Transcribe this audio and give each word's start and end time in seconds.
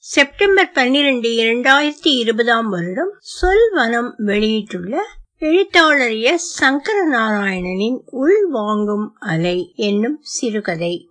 September 0.00 0.70
பன்னிரண்டு 0.70 1.28
இரண்டாயிரத்தி 1.28 2.14
இருபதாம் 2.18 2.68
வருடம் 2.68 3.10
சொல்வனம் 3.42 4.10
வெளியிட்டுள்ள 4.16 5.02
எழுத்தாளர் 5.38 6.14
எஸ். 6.14 6.54
சங்கர 6.54 7.08
நாராயணனின் 7.08 7.98
உள்வாங்கும் 8.12 9.06
அலை 9.18 9.72
என்னும் 9.76 10.18
சிறுகதை. 10.20 11.08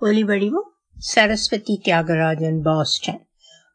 ஒலிவடிவம் 0.00 0.68
சரஸ்வதி 0.98 1.80
தியாகராஜன் 1.84 2.60
பாஸ்டன். 2.62 3.26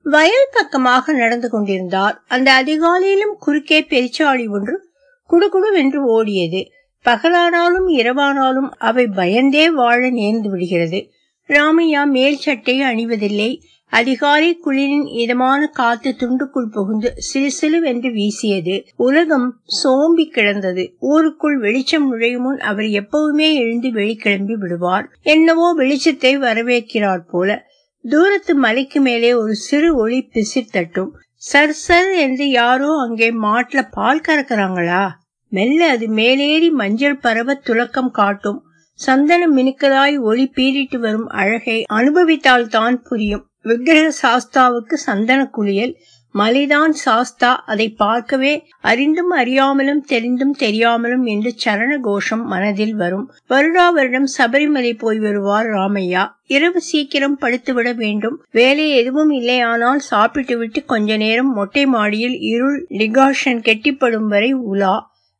வயல் 0.03 0.49
பக்கமாக 0.51 1.13
நடந்து 1.13 1.49
கொண்டிருந்தார். 1.49 2.23
அந்த 2.27 2.63
அதிகாலையிலும் 2.63 3.37
குறுக்கே 3.39 3.81
பெருச்சாளி 3.81 4.49
ஒன்று 4.49 4.89
குடுகுடுவென்று 5.29 6.23
ஓடியது. 6.23 6.65
பகலானாலும் 7.05 7.87
இரவானாலும் 7.87 8.69
அவை 8.77 9.07
பயந்தே 9.07 9.69
வாழ 9.69 10.11
நேர்ந்து 10.11 10.49
விடுகிறது. 10.49 11.09
ராமையா 11.47 12.05
மேல் 12.05 12.37
சட்டை 12.37 12.81
அணிவதில்லை. 12.81 13.61
அதிகாலை 13.91 14.59
குளிரின் 14.65 15.05
இதமான 15.15 15.67
காத்து 15.67 16.09
துண்டுக்குள் 16.11 16.71
புகுந்து 16.71 17.13
சிலுசிலுவென்று 17.27 18.09
வீசியது. 18.13 18.75
உலகம் 18.95 19.47
சோம்பி 19.83 20.25
கிடந்தது. 20.29 20.83
ஊருக்குள் 20.99 21.57
வெளிச்சம் 21.59 22.07
நுழையும் 22.07 22.41
முன் 22.41 22.57
அவர் 22.57 22.89
எப்பவுமே 23.01 23.49
எழுந்து 23.53 23.89
வெளிக்கிளம்பி 23.89 24.53
விடுவார். 24.53 25.07
என்னவோ 25.21 25.67
வெளிச்சத்தை 25.77 26.33
வரவேற்கிறார் 26.37 27.23
போல. 27.31 27.65
தூரத்து 28.05 28.55
மலைக்கு 28.55 29.01
மேலே 29.01 29.33
ஒரு 29.33 29.55
சிறு 29.55 29.95
ஒளி 29.95 30.29
பிசிர் 30.33 30.71
தட்டும். 30.71 31.11
சர் 31.35 31.75
சர் 31.85 32.11
என்று 32.11 32.49
யாரோ 32.49 32.91
அங்கே 33.07 33.31
மாட்டுல 33.31 33.81
பால் 33.91 34.25
கறக்குறாங்களா? 34.27 35.03
மெல்ல 35.51 35.89
அது 35.89 36.07
மேலேறி 36.07 36.69
மஞ்சள் 36.69 37.17
பரவ 37.17 37.61
துலக்கம் 37.67 38.11
காட்டும். 38.11 38.61
சந்தனம் 38.99 39.57
மினுக்கதாய் 39.57 40.15
ஒளி 40.19 40.51
பீறிட்டு 40.55 40.97
வரும் 40.97 41.27
அழகை 41.27 41.83
அனுபவித்தால் 41.93 42.67
தான் 42.67 42.97
புரியும். 43.01 43.45
விக்கிரக 43.65 44.11
சாஸ்தாவுக்கு 44.21 44.93
சந்தன 44.93 45.45
குளியல். 45.45 45.95
மலைதான் 46.35 46.91
சாஸ்தா 46.91 47.63
அதை 47.65 47.89
பார்க்கவே 47.89 48.67
அறிந்தும் 48.81 49.31
அறியாமலும் 49.37 50.01
தெரிந்தும் 50.05 50.55
தெரியாமலும் 50.59 51.23
என்று 51.23 51.55
சரண 51.65 51.97
கோஷம் 52.01 52.43
மனதில் 52.45 52.95
வரும். 52.95 53.33
வருடா 53.49 53.85
வருடம் 53.93 54.27
சபரிமலை 54.37 54.97
போய் 54.97 55.19
வருவார் 55.19 55.65
ராமையா. 55.65 56.23
இரவு 56.45 56.81
சீக்கிரம் 56.81 57.37
படுத்துவிட 57.41 57.95
வேண்டும். 57.95 58.43
வேலை 58.51 58.89
எதுவும் 58.89 59.31
இல்லையானால் 59.31 60.05
சாப்பிட்டு 60.11 60.57
விட்டு 60.57 60.85
கொஞ்ச 60.85 61.17
நேரம் 61.17 61.53
மொட்டை 61.53 61.85
மாடியில் 61.85 62.37
இருள் 62.53 62.87
டிகாஷன் 62.89 63.61
கெட்டிப்படும் 63.61 64.27
வரை 64.27 64.53
உலா. 64.53 64.95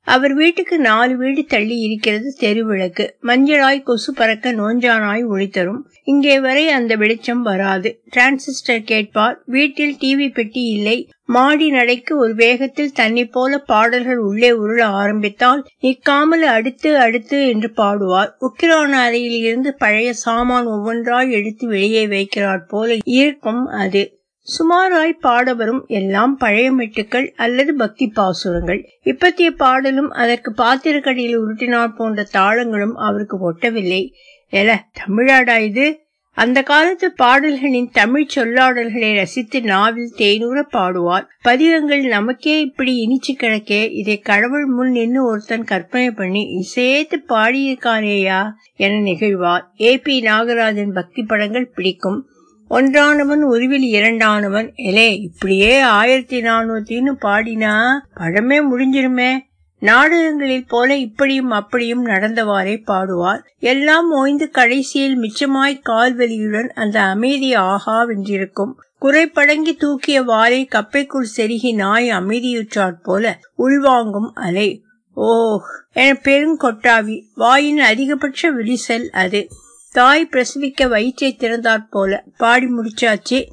அவர் 0.07 0.33
வீட்டுக்கு 0.33 0.75
நாலு 0.79 1.13
வீடு 1.17 1.45
தள்ளி 1.45 1.77
இருக்கிறது 1.79 2.29
தெருவிளக்கு 2.39 3.05
மஞ்சளாய் 3.23 3.79
கொசு 3.83 4.11
பறக்க 4.13 4.51
நோஞ்சானாய் 4.53 5.23
ஒளித்தரும். 5.33 5.81
இங்கே 6.03 6.35
வரை 6.39 6.65
அந்த 6.69 6.95
வெளிச்சம் 6.95 7.41
வராது. 7.41 7.89
டிரான்சிஸ்டர் 8.15 8.83
கேட்பார் 8.83 9.35
வீட்டில் 9.45 9.95
டிவி 10.01 10.27
பெட்டி 10.33 10.63
இல்லை. 10.69 10.97
மாடி 11.27 11.67
நடைக்கு 11.69 12.13
ஒரு 12.17 12.33
வேகத்தில் 12.35 12.91
தன்னை 12.91 13.25
போல 13.25 13.57
பாடல்கள் 13.71 14.17
உள்ளே 14.17 14.51
உருள 14.51 14.81
ஆரம்பித்தால் 15.01 15.63
நிற்காமல் 15.79 16.45
அடுத்து 16.47 16.91
அடுத்து 16.97 17.47
என்று 17.47 17.71
பாடுவார். 17.77 18.31
உக்கிரான 18.39 18.91
அறையில் 19.05 19.39
இருந்து 19.39 19.73
பழைய 19.75 20.11
சாமான் 20.25 20.67
ஒவ்வொன்றாய் 20.67 21.31
எடுத்து 21.31 21.67
வெளியே 21.67 22.05
வைக்கிறார் 22.07 22.63
போல 22.67 22.97
இருக்கும் 23.03 23.65
அது. 23.65 24.03
சுமாராய் 24.45 25.17
பாடவரும் 25.23 25.85
எல்லாம் 25.87 26.37
பழைய 26.37 26.71
மெட்டுக்கள் 26.71 27.31
அல்லது 27.35 27.75
பக்தி 27.75 28.07
பாசுரங்கள். 28.07 28.89
இப்பத்திய 29.03 29.49
பாடலும் 29.49 30.09
அதற்கு 30.09 30.53
பாத்திரக்கடியில் 30.57 31.37
உருட்டினார் 31.37 31.95
போன்ற 31.95 32.27
தாளங்களும் 32.33 32.93
அவருக்கு 32.95 33.53
ஒட்டவில்லை. 33.53 34.11
எல 34.49 34.87
தமிழாடா 35.07 35.59
இது. 35.59 35.99
அந்த 36.31 36.63
காலத்து 36.63 37.11
பாடல்களின் 37.11 37.89
தமிழ் 37.91 38.27
சொல்லாடல்களை 38.35 39.15
ரசித்து 39.15 39.61
நாவில் 39.61 40.13
தேனூர 40.17 40.63
பாடுவார். 40.73 41.25
பதிகங்கள் 41.41 42.01
நமக்கே 42.01 42.61
இப்படி 42.61 43.05
இனிச்சு 43.05 43.35
கிடக்கே 43.35 43.91
இதை 43.91 44.19
கடவுள் 44.19 44.65
முன் 44.65 44.91
நின்று 44.91 45.25
ஒருத்தன் 45.25 45.63
கற்பனை 45.63 46.11
பண்ணி 46.11 46.43
இசையேத்து 46.43 47.15
பாடியிருக்கானேயா 47.29 48.51
என 48.75 48.99
நிகழ்வார். 48.99 49.71
ஏ 49.79 49.97
பி 49.97 50.21
நாகராஜன் 50.21 50.93
பக்தி 50.93 51.23
படங்கள் 51.23 51.71
பிடிக்கும். 51.75 52.29
ஒன்றானவன் 52.67 53.43
உருவில் 53.43 53.93
இரண்டானவன். 53.93 54.73
எலே 54.77 55.19
இப்படியே 55.19 55.79
ஆயிரத்தி 55.79 56.41
நானூத்தின்னு 56.41 57.15
பாடினா 57.21 57.89
படமே 58.15 58.63
முடிஞ்சிருமே. 58.71 59.39
நாடகங்களில் 59.79 60.67
போல 60.67 60.95
இப்படியும் 60.95 61.49
அப்படியும் 61.49 62.05
நடந்தவாறே 62.05 62.83
பாடுவார். 62.87 63.41
எல்லாம் 63.59 64.11
ஓய்ந்து 64.11 64.49
கடைசியில் 64.49 65.19
மிச்சமாய் 65.19 65.81
கால்வலியுடன் 65.89 66.67
அந்த 66.67 67.01
அமைதி 67.01 67.53
ஆகா 67.53 68.03
வென்றிருக்கும் 68.03 68.73
குறைப்படங்கி 69.01 69.77
தூக்கிய 69.77 70.21
வாரை 70.21 70.65
கப்பைக்குள் 70.65 71.27
செருகி 71.37 71.75
நாய் 71.75 72.09
அமைதியுற்றாற் 72.09 73.03
போல 73.03 73.39
உள்வாங்கும் 73.57 74.31
அலை. 74.33 74.83
ஓஹ் 75.15 75.59
என 75.93 76.19
பெருங்கொட்டாவி 76.23 77.21
வாயின் 77.35 77.79
அதிகபட்ச 77.79 78.51
விரிசல் 78.51 79.09
அது. 79.09 79.47
தாய் 79.95 80.29
பிரசவிக்க 80.31 80.87
வயிற்றை 80.87 81.35
திறந்தாற் 81.39 81.87
போல 81.89 82.23
பாடி 82.37 82.65
முடிச்சாச்சு 82.65 83.45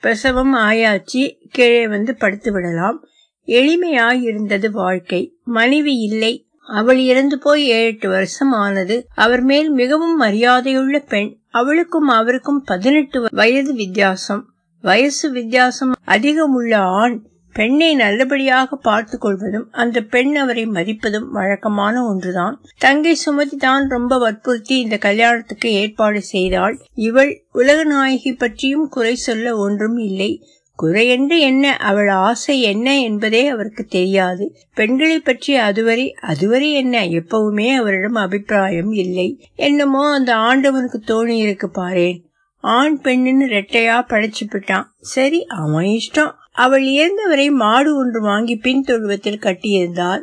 பிரசவம் 0.00 0.54
ஆயாச்சு 0.54 1.34
கீழே 1.50 1.88
வந்து 1.88 2.14
படுத்து 2.14 2.52
விடலாம். 2.52 3.04
எளிமையாய் 3.46 4.22
இருந்தது 4.22 4.70
வாழ்க்கை. 4.70 5.36
மனைவி 5.44 5.94
இல்லை. 5.94 6.46
அவள் 6.68 6.98
இறந்து 6.98 7.38
போய் 7.38 7.66
ஏழு 7.66 7.84
எட்டு 7.84 8.08
வருஷம் 8.08 8.52
ஆனது. 8.52 9.06
அவர் 9.14 9.40
மேல் 9.40 9.70
மிகவும் 9.70 10.20
மரியாதையுள்ள 10.20 10.98
பெண். 10.98 11.36
அவளுக்கும் 11.50 12.08
அவருக்கும் 12.08 12.62
பதினெட்டு 12.62 13.26
வயது 13.30 13.74
வித்தியாசம். 13.74 14.52
வயசு 14.82 15.30
வித்தியாசம் 15.30 15.92
அதிகம் 16.04 16.54
உள்ள 16.54 16.78
ஆண். 16.78 17.22
பெண்ணை 17.56 17.94
நல்லபடியாக 17.94 18.76
பார்த்து 18.76 19.16
கொள்வதும் 19.18 19.68
அந்த 19.72 20.00
பெண் 20.00 20.34
அவரை 20.36 20.64
மதிப்பதும் 20.66 21.28
வழக்கமான 21.30 21.94
ஒன்றுதான். 22.06 22.56
தங்கை 22.78 23.14
சுமதி 23.24 23.56
தான் 23.56 23.84
ரொம்ப 23.88 24.18
வற்புறுத்தி 24.18 24.76
இந்த 24.78 24.96
கல்யாணத்துக்கு 24.98 25.72
ஏற்பாடு 25.72 26.20
செய்தாள். 26.22 26.76
இவள் 26.94 27.32
உலக 27.52 27.84
நாயகி 27.84 28.32
பற்றியும் 28.32 28.86
குறை 28.88 29.14
சொல்ல 29.14 29.56
ஒன்றும் 29.56 29.98
இல்லை. 29.98 30.30
குறையென்று 30.78 31.36
என்ன? 31.40 31.64
அவள் 31.90 32.10
ஆசை 32.24 32.56
என்ன 32.62 32.88
என்பதே 33.00 33.42
அவருக்கு 33.46 33.84
தெரியாது. 33.84 34.46
பெண்களை 34.74 35.18
பற்றி 35.18 35.52
அதுவரை 35.68 36.06
அதுவரை 36.32 36.68
என்ன? 36.72 37.04
எப்பவுமே 37.20 37.68
அவரிடம் 37.74 38.18
அபிப்பிராயம் 38.24 38.92
இல்லை. 39.04 39.28
என்னமோ 39.68 40.02
அந்த 40.12 40.32
ஆண்டவனுக்கு 40.48 41.00
தோணி 41.06 41.36
இருக்கு 41.38 41.70
பாரேன். 41.78 42.18
ஆண் 42.64 42.94
பெண்ணுன்னு 43.02 43.46
ரெட்டையா 43.56 43.96
படைச்சுப்பிட்டான் 44.06 44.86
சரி 45.06 45.40
அவன் 45.56 45.88
இஷ்டம். 45.98 46.32
அவள் 46.56 46.86
இறந்தவரை 46.94 47.48
மாடு 47.52 47.90
ஒன்று 47.96 48.20
வாங்கி 48.20 48.54
பின் 48.56 48.82
தொழுவத்தில் 48.82 49.42
கட்டியிருந்தாள். 49.42 50.22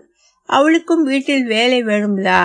அவளுக்கும் 0.50 1.04
வீட்டில் 1.04 1.46
வேலை 1.46 1.80
வேணும்லா? 1.84 2.42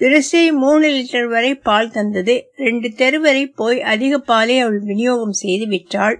தினசரி 0.00 0.52
மூணு 0.52 0.86
லிட்டர் 0.88 1.28
வரை 1.28 1.54
பால் 1.54 1.90
தந்தது. 1.90 2.34
ரெண்டு 2.56 2.88
தெரு 2.90 3.18
வரை 3.20 3.46
போய் 3.46 3.80
அதிக 3.82 4.18
பாலை 4.18 4.56
அவள் 4.58 4.80
விநியோகம் 4.80 5.36
செய்து 5.42 5.66
விட்டாள் 5.66 6.16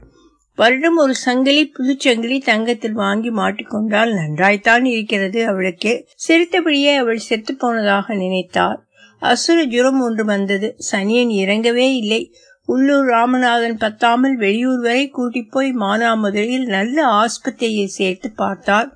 வருடம் 0.59 0.97
ஒரு 0.97 1.15
சங்கிலி 1.15 1.63
புதுச்சங்கிலி 1.79 2.37
தங்கத்தில் 2.41 2.93
வாங்கி 2.93 3.31
மாட்டிக்கொண்டால் 3.31 4.13
நன்றாய்த்தான் 4.15 4.85
இருக்கிறது 4.85 5.41
அவளுக்கு. 5.47 5.93
சிரித்தபடியே 6.17 6.93
அவள் 6.95 7.27
செத்து 7.29 7.55
போனதாக 7.55 8.15
நினைத்தார் 8.15 8.81
அசுர 9.23 9.59
ஜுரம் 9.65 10.01
ஒன்று 10.01 10.25
வந்தது. 10.25 10.69
சனியன் 10.93 11.33
இறங்கவே 11.43 11.87
இல்லை. 11.95 12.21
உள்ளூர் 12.69 13.07
ராமநாதன் 13.07 13.79
பத்தாமல் 13.79 14.37
வெளியூர் 14.37 14.81
வரை 14.81 15.11
கூட்டி 15.11 15.43
போய் 15.45 15.71
மானாமதுரையில் 15.73 16.67
நல்ல 16.67 16.97
ஆஸ்பத்திரியை 17.15 17.85
சேர்த்து 17.85 18.29
பார்த்தார் 18.33 18.89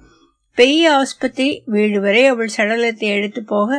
பெரிய 0.58 0.84
ஆஸ்பத்திரி 0.92 1.62
வீடு 1.66 2.00
வரை 2.00 2.26
அவள் 2.26 2.56
சடலத்தை 2.56 3.08
எடுத்து 3.16 3.44
போக 3.44 3.70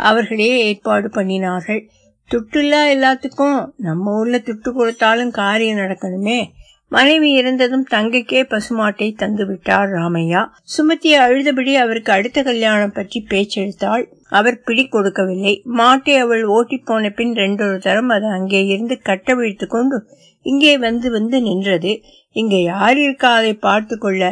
அவர்களே 0.00 0.52
ஏற்பாடு 0.66 1.08
பண்ணினார்கள். 1.08 1.82
துட்டுல்லா 2.30 2.82
எல்லாத்துக்கும் 2.94 3.58
நம்ம 3.76 4.12
ஊர்ல 4.12 4.36
துட்டு 4.38 4.70
கொடுத்தாலும் 4.72 5.30
காரியம் 5.30 5.78
நடக்கணுமே. 5.78 6.38
மனைவி 6.94 7.28
இருந்ததும் 7.30 7.84
தங்கைக்கே 7.90 8.40
பசுமாட்டை 8.52 9.06
தந்துவிட்டார் 9.20 9.90
ராமையா. 9.96 10.40
சுமத்திய 10.74 11.20
அழுதபடி 11.26 11.72
அவருக்கு 11.82 12.10
அடுத்த 12.12 12.38
கல்யாணம் 12.42 12.92
பற்றி 12.92 13.18
பேச்செடுத்தாள். 13.30 14.04
அவர் 14.38 14.58
பிடி 14.60 14.84
கொடுக்கவில்லை. 14.86 15.54
மாட்டை 15.80 16.14
அவள் 16.24 16.44
ஓட்டி 16.56 16.78
போன 16.78 17.10
பின் 17.10 17.34
ரெண்டொரு 17.34 17.78
தரம் 17.78 18.08
அது 18.08 18.28
அங்கே 18.38 18.60
இருந்து 18.66 18.96
கட்ட 19.02 19.34
விழித்து 19.34 19.66
கொண்டு 19.66 19.98
இங்கே 20.46 20.74
வந்து 20.78 21.08
வந்து 21.10 21.36
நின்றது. 21.40 21.92
இங்க 22.36 22.56
யார் 22.72 22.98
இருக்கா 22.98 23.30
அதை 23.40 23.54
பார்த்து 23.66 23.96
கொள்ள. 23.98 24.22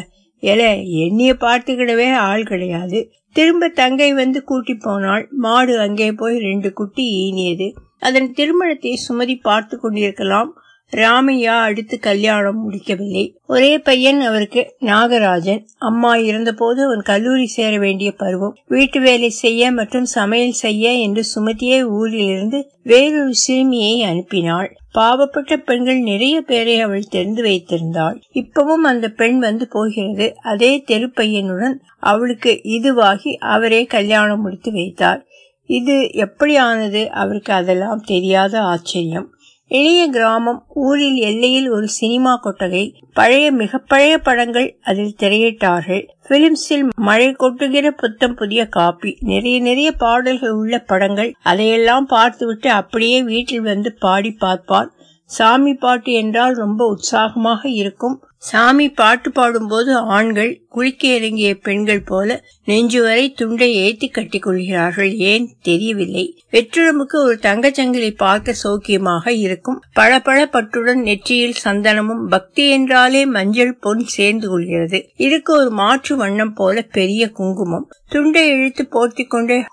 எல 0.43 0.63
எண்ணிய 1.05 1.33
பார்த்துக்கிடவே 1.41 2.09
ஆள் 2.29 2.45
கிடையாது. 2.45 3.01
திரும்ப 3.37 3.69
தங்கை 3.81 4.09
வந்து 4.13 4.39
கூட்டி 4.45 4.75
போனாள். 4.75 5.25
மாடு 5.45 5.75
அங்கே 5.81 6.09
போய் 6.13 6.37
ரெண்டு 6.49 6.71
குட்டி 6.73 7.05
ஈனியது. 7.27 7.69
அதன் 8.09 8.29
திருமணத்தை 8.33 8.93
சுமதி 9.07 9.35
பார்த்து 9.49 9.75
கொண்டிருக்கலாம். 9.79 10.51
ராமையா 10.91 11.61
அடுத்து 11.61 11.99
கல்யாணம் 11.99 12.63
முடிக்கவில்லை. 12.63 13.39
ஒரே 13.47 13.79
பையன் 13.79 14.21
அவருக்கு 14.21 14.77
நாகராஜன். 14.81 15.67
அம்மா 15.79 16.17
இருந்தபோது 16.17 16.85
அவன் 16.85 17.03
கல்லூரி 17.03 17.47
சேர 17.47 17.79
வேண்டிய 17.79 18.13
பருவம். 18.13 18.57
வீட்டு 18.67 19.01
வேலை 19.01 19.29
செய்ய 19.29 19.71
மற்றும் 19.71 20.05
சமையல் 20.05 20.51
செய்ய 20.51 20.93
என்று 20.93 21.25
சுமதியே 21.35 21.81
ஊரிலிருந்து 21.83 22.71
வேறொரு 22.83 23.35
சிறுமியை 23.35 24.11
அனுப்பினாள். 24.11 24.71
பாவப்பட்ட 24.95 25.57
பெண்கள் 25.57 25.99
நிறைய 25.99 26.41
பேரை 26.41 26.81
அவள் 26.81 27.05
தெரிந்து 27.05 27.43
வைத்திருந்தாள். 27.43 28.23
இப்பவும் 28.35 28.85
அந்த 28.85 29.09
பெண் 29.09 29.39
வந்து 29.39 29.69
போகிறது. 29.69 30.35
அதே 30.43 30.85
தெருப்பையனுடன் 30.87 31.79
அவளுக்கு 31.99 32.61
இதுவாகி 32.65 33.35
அவரே 33.35 33.85
கல்யாணம் 33.85 34.41
முடித்து 34.41 34.73
வைத்தார். 34.73 35.27
இது 35.67 36.13
எப்படி 36.13 36.57
ஆனது 36.57 37.11
அவருக்கு 37.11 37.53
அதெல்லாம் 37.53 38.01
தெரியாத 38.01 38.61
ஆச்சரியம். 38.61 39.35
எளிய 39.73 40.09
கிராமம் 40.09 40.65
ஊரில் 40.75 41.17
எல்லையில் 41.17 41.71
ஒரு 41.71 41.89
சினிமா 41.89 42.37
கொட்டகை. 42.37 42.95
பழைய 43.13 43.51
மிக 43.51 43.79
பழைய 43.79 44.19
படங்கள் 44.19 44.79
அதில் 44.83 45.15
திரையிட்டார்கள். 45.19 46.09
பிலிம்ஸில் 46.29 46.89
மழை 46.97 47.37
கொட்டுகிற 47.39 47.91
புத்தம் 47.91 48.35
புதிய 48.35 48.67
காப்பி. 48.67 49.17
நிறைய 49.21 49.61
நிறைய 49.61 49.93
பாடல்கள் 49.93 50.51
உள்ள 50.51 50.79
படங்கள். 50.79 51.33
அதையெல்லாம் 51.43 52.07
பார்த்துவிட்டு 52.07 52.71
அப்படியே 52.71 53.23
வீட்டில் 53.23 53.61
வந்து 53.61 53.93
பாடி 53.93 54.33
பார்ப்பார் 54.33 54.91
சாமி 55.25 55.75
பாட்டு 55.75 56.13
என்றால் 56.13 56.55
ரொம்ப 56.55 56.87
உற்சாகமாக 56.87 57.69
இருக்கும். 57.69 58.23
சாமி 58.41 58.89
பாட்டு 58.89 59.33
பாடும்போது 59.33 59.97
ஆண்கள் 59.97 60.61
குளிக்க 60.69 61.09
இறங்கிய 61.09 61.55
பெண்கள் 61.55 62.03
போல 62.03 62.45
நெஞ்சு 62.65 63.03
வரை 63.03 63.33
துண்டை 63.33 63.75
ஏத்தி 63.75 64.09
கட்டிக் 64.09 64.43
கொள்கிறார்கள். 64.43 65.15
ஏன்? 65.15 65.57
தெரியவில்லை. 65.63 66.43
வெற்றிடமுக்கு 66.53 67.15
ஒரு 67.15 67.39
தங்கச்சங்கிலி 67.43 68.11
பார்க்க 68.11 68.55
சௌக்கியமாக 68.65 69.29
இருக்கும். 69.29 69.81
பளபள 69.93 70.49
பட்டுடன் 70.53 71.01
நெற்றியில் 71.01 71.55
சந்தனமும் 71.65 72.29
பக்தி 72.29 72.71
என்றாலே 72.71 73.27
மஞ்சள் 73.27 73.77
பொன் 73.77 74.05
சேர்ந்து 74.05 74.49
கொள்கிறது. 74.49 75.11
இதுக்கு 75.17 75.59
ஒரு 75.59 75.71
மாற்று 75.71 76.17
வண்ணம் 76.17 76.55
போல 76.55 76.83
பெரிய 76.83 77.29
குங்குமம். 77.29 77.89
துண்டை 78.09 78.49
இழுத்து 78.49 78.89
போர்த்தி 78.91 79.27
கொண்டே 79.27 79.65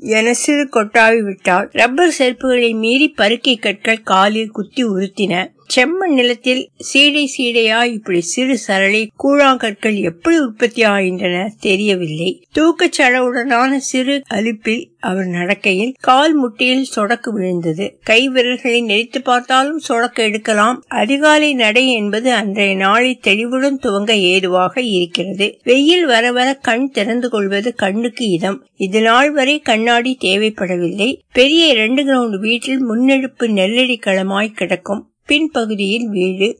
என 0.00 0.34
சிறு 0.34 0.68
கொட்டாவி 0.72 1.22
விட்டாள். 1.22 1.70
ரப்பர் 1.72 2.14
செருப்புகளை 2.18 2.74
மீறி 2.74 3.14
பருக்கை 3.16 3.56
கற்கள் 3.56 4.02
காலில் 4.02 4.50
குத்தி 4.50 4.84
உறுத்தின 4.84 5.58
செம்மண் 5.76 6.12
நிலத்தில் 6.12 6.70
சீடை 6.76 7.28
சீடையா 7.38 7.84
இப்படி 7.84 8.20
சிறு 8.20 8.58
சரளை 8.58 9.10
கூழாங்கற்கள் 9.24 10.00
எப்படி 10.00 10.38
உற்பத்தி 10.38 10.82
ஆகின்றன 10.82 11.54
தெரியவில்லை. 11.60 12.46
தூக்கச்சடவுடனான 12.58 13.76
சிறு 13.76 14.22
அலிப்பில் 14.34 14.88
அவர் 15.00 15.24
நடக்கையில் 15.24 15.94
கால் 16.00 16.34
முட்டியில் 16.34 16.86
சொடக்கு 16.96 17.30
விழுந்தது. 17.30 17.98
கை 18.02 18.28
விரல்களை 18.28 18.82
நெறித்து 18.82 19.18
பார்த்தாலும் 19.18 19.80
சொடக்க 19.88 20.14
எடுக்கலாம். 20.14 20.84
அதிகாலை 20.88 21.54
நடை 21.54 21.92
என்பது 21.92 22.32
அன்றைய 22.32 22.74
நாளை 22.74 23.14
தெளிவுடன் 23.14 23.78
துவங்க 23.82 24.10
ஏதுவாக 24.10 24.80
இருக்கிறது. 24.80 25.58
வெயில் 25.62 26.06
வர 26.06 26.32
வர 26.32 26.54
கண் 26.54 26.90
திறந்து 26.90 27.30
கொள்வது 27.30 27.74
கண்ணுக்கு 27.74 28.28
இதம். 28.28 28.66
இது 28.76 29.00
நாள் 29.00 29.30
வரை 29.30 29.58
கண்ணாடி 29.58 30.16
தேவைப்படவில்லை. 30.24 31.18
பெரிய 31.32 31.66
இரண்டு 31.66 32.04
கிரவுண்ட் 32.04 32.38
வீட்டில் 32.38 32.80
முன்னெடுப்பு 32.80 33.48
நெல்லடி 33.48 33.98
களமாய் 34.06 34.52
கிடக்கும். 34.52 35.04
பின்பகுதியில் 35.30 36.04
வீடு 36.04 36.58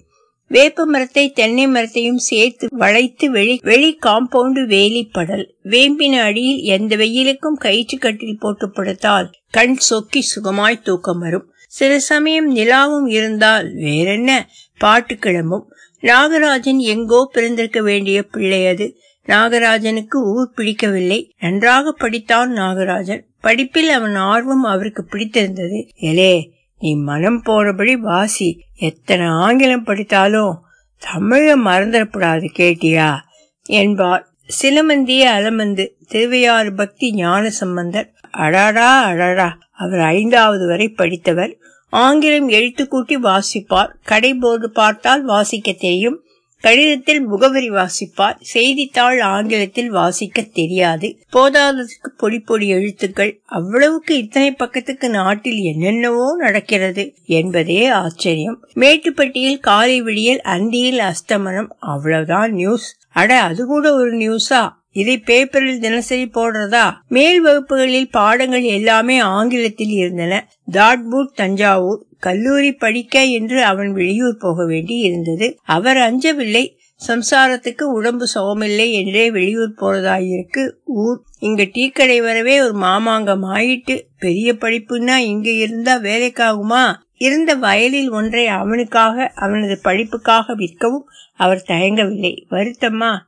வேப்ப 0.48 0.84
மரத்தை 0.84 1.30
தென்னை 1.30 1.66
மரத்தையும் 1.66 2.18
சேர்த்து 2.18 2.68
வளைத்து 2.70 3.30
வெளி 3.30 3.60
வெளி 3.62 3.98
காம்பவுண்டு 4.02 4.66
வேலி 4.66 5.10
படல். 5.12 5.46
வேம்பின 5.64 6.20
அடியில் 6.20 6.58
எந்த 6.58 6.96
வெயிலுக்கும் 6.96 7.58
கயிற்று 7.58 7.98
கட்டில் 7.98 8.38
போட்டு 8.38 8.70
படுத்தால் 8.70 9.30
கண் 9.50 9.76
சொக்கி 9.90 10.20
சுகமாய் 10.20 10.82
தூக்கம் 10.82 11.18
வரும். 11.18 11.52
சில 11.68 11.98
சமயம் 11.98 12.56
நிலாவும் 12.56 13.08
இருந்தால் 13.08 13.74
வேறென்ன? 13.74 14.48
பாட்டு 14.78 15.16
கிளம்பும். 15.16 15.72
நாகராஜன் 16.00 16.78
எங்கோ 16.78 17.30
பிறந்திருக்க 17.32 17.82
வேண்டிய 17.82 18.22
பிள்ளை 18.22 18.66
அது. 18.66 18.96
நாகராஜனுக்கு 19.26 20.16
ஊர் 20.16 20.50
பிடிக்கவில்லை. 20.54 21.34
நன்றாக 21.40 21.94
படித்தான் 22.00 22.50
நாகராஜன். 22.54 23.22
படிப்பில் 23.40 23.88
அவன் 23.88 24.14
ஆர்வம் 24.14 24.62
அவருக்கு 24.62 25.04
பிடித்திருந்தது. 25.04 25.88
எலே 26.00 26.58
நீ 26.80 26.94
மனம் 26.94 27.42
போறபடி 27.44 27.92
வாசி 27.92 28.64
எத்தனை 28.76 29.26
ஆங்கிலம் 29.26 29.84
படித்தாலும் 29.84 30.64
தமிழ 31.02 31.56
மறந்துடப்படாது 31.64 32.46
கேட்டியா? 32.58 33.16
என்பார் 33.62 34.28
சிலமந்திய 34.62 35.20
அலமந்து 35.20 35.96
திருவையாறு 36.08 36.74
பக்தி 36.74 37.14
ஞான 37.14 37.50
சம்பந்தர் 37.50 38.12
அடாடா 38.30 39.02
அடாடா 39.02 39.58
அவர் 39.70 40.00
ஐந்தாவது 40.00 40.66
வரை 40.66 40.88
படித்தவர். 40.88 41.56
ஆங்கிலம் 41.88 42.48
எழுத்து 42.48 42.88
கூட்டி 42.88 43.16
வாசிப்பார். 43.16 43.94
கடை 44.02 44.34
போர்டு 44.34 44.70
பார்த்தால் 44.70 45.24
வாசிக்க 45.24 45.72
தெரியும். 45.72 46.24
கடிதத்தில் 46.60 47.20
முகவரி 47.26 47.70
வாசிப்பார். 47.70 48.36
செய்தித்தாள் 48.40 49.20
ஆங்கிலத்தில் 49.20 49.90
வாசிக்க 49.90 50.42
தெரியாது. 50.42 51.18
போதாததுக்கு 51.32 52.08
பொடி 52.16 52.38
பொடி 52.38 52.68
எழுத்துக்கள். 52.68 53.40
அவ்வளவுக்கு 53.44 54.16
இத்தனை 54.16 54.52
பக்கத்துக்கு 54.52 55.10
நாட்டில் 55.10 55.58
என்னென்னவோ 55.58 56.36
நடக்கிறது 56.38 57.14
என்பதே 57.24 57.86
ஆச்சரியம். 57.86 58.58
மேட்டுப்பட்டியில் 58.74 59.60
காலை 59.60 60.02
விடியல் 60.02 60.40
அந்தியில் 60.44 61.00
அஸ்தமனம். 61.00 61.70
அவ்வளவுதான் 61.78 62.52
நியூஸ் 62.52 62.98
அட 63.12 63.40
அது 63.40 63.66
கூட 63.66 63.94
ஒரு 63.94 64.12
நியூஸா 64.16 64.78
இதை 64.92 65.18
பேப்பரில் 65.18 65.80
தினசரி 65.80 66.30
போடுறதா? 66.34 66.92
மேல் 67.08 67.40
வகுப்புகளில் 67.40 68.10
பாடங்கள் 68.10 68.62
எல்லாமே 68.62 69.18
ஆங்கிலத்தில் 69.18 69.88
இருந்தன. 69.88 70.48
தாட்பூட் 70.72 71.34
தஞ்சாவூர் 71.34 72.04
கல்லூரி 72.18 72.72
படிக்க 72.72 73.24
என்று 73.24 73.64
அவன் 73.64 73.92
வெளியூர் 73.92 74.36
போக 74.36 74.66
வேண்டி 74.66 74.96
இருந்தது. 74.96 75.58
அவர் 75.64 75.96
அஞ்சவில்லை. 75.96 76.78
சம்சாரத்துக்கு 77.06 77.82
உடம்பு 77.82 78.26
சுகமில்லை 78.34 78.92
என்றே 78.92 79.30
வெளியூர் 79.30 79.74
போறதாயிருக்கு. 79.80 80.70
ஊர் 80.84 81.22
இங்க 81.38 81.66
டீ 81.72 81.88
கடை 81.88 82.20
வரவே 82.20 82.60
ஒரு 82.60 82.74
மாமாங்கம் 82.78 83.42
ஆயிட்டு 83.42 84.00
பெரிய 84.18 84.52
படிப்புன்னா 84.52 85.14
இங்க 85.14 85.50
இருந்தா 85.50 85.96
வேலைக்காகுமா? 85.96 86.94
இருந்த 87.14 87.54
வயலில் 87.54 88.10
ஒன்றை 88.10 88.46
அவனுக்காக 88.46 89.32
அவனது 89.34 89.78
படிப்புக்காக 89.82 90.54
விற்கவும் 90.54 91.08
அவர் 91.36 91.64
தயங்கவில்லை. 91.66 92.46
வருத்தம்மா. 92.50 93.18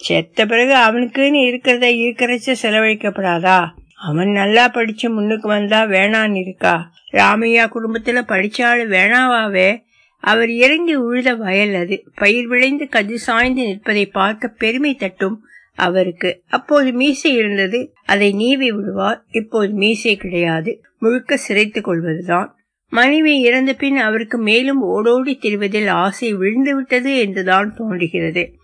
செத்த 0.00 0.46
பிறகு 0.46 0.74
அவனுக்குன்னு 0.74 1.40
இருக்கிறத 1.40 1.84
இருக்கிறச்ச 1.94 2.54
செலவழிக்கப்படாதா? 2.62 3.68
அவன் 4.06 4.30
நல்லா 4.30 4.68
படிச்சு 4.68 5.10
முன்னுக்கு 5.10 5.48
வந்தா 5.48 5.82
வேணான்னு 5.82 6.36
இருக்கா? 6.36 6.90
ராமையா 7.12 7.70
குடும்பத்துல 7.70 8.20
படிச்சாலும் 8.20 8.90
வேணாவாவே? 8.90 9.82
அவர் 10.20 10.50
இறங்கி 10.50 10.96
உழுத 10.96 11.36
வயல் 11.36 11.74
அது. 11.74 12.04
பயிர் 12.14 12.46
விளைந்து 12.46 12.88
கதி 12.88 13.16
சாய்ந்து 13.16 13.64
நிற்பதை 13.64 14.06
பார்க்க 14.06 14.48
பெருமை 14.48 14.94
தட்டும் 14.94 15.44
அவருக்கு. 15.74 16.42
அப்போது 16.48 16.92
மீசை 16.92 17.32
இருந்தது. 17.32 17.94
அதை 18.04 18.32
நீவி 18.32 18.72
விடுவார். 18.72 19.24
இப்போது 19.30 19.72
மீசை 19.72 20.16
கிடையாது. 20.16 20.82
முழுக்க 20.98 21.38
சிரைத்துக் 21.48 21.84
கொள்வதுதான். 21.84 22.54
மனைவி 22.88 23.40
இறந்த 23.40 23.74
பின் 23.74 23.96
அவருக்கு 23.96 24.38
மேலும் 24.38 24.80
ஓடோடி 24.80 25.38
திரிவதில் 25.42 25.88
ஆசை 25.88 26.32
விழுந்து 26.32 26.74
விட்டது 26.74 27.18
என்றுதான் 27.18 27.74
தோன்றுகிறது. 27.74 28.58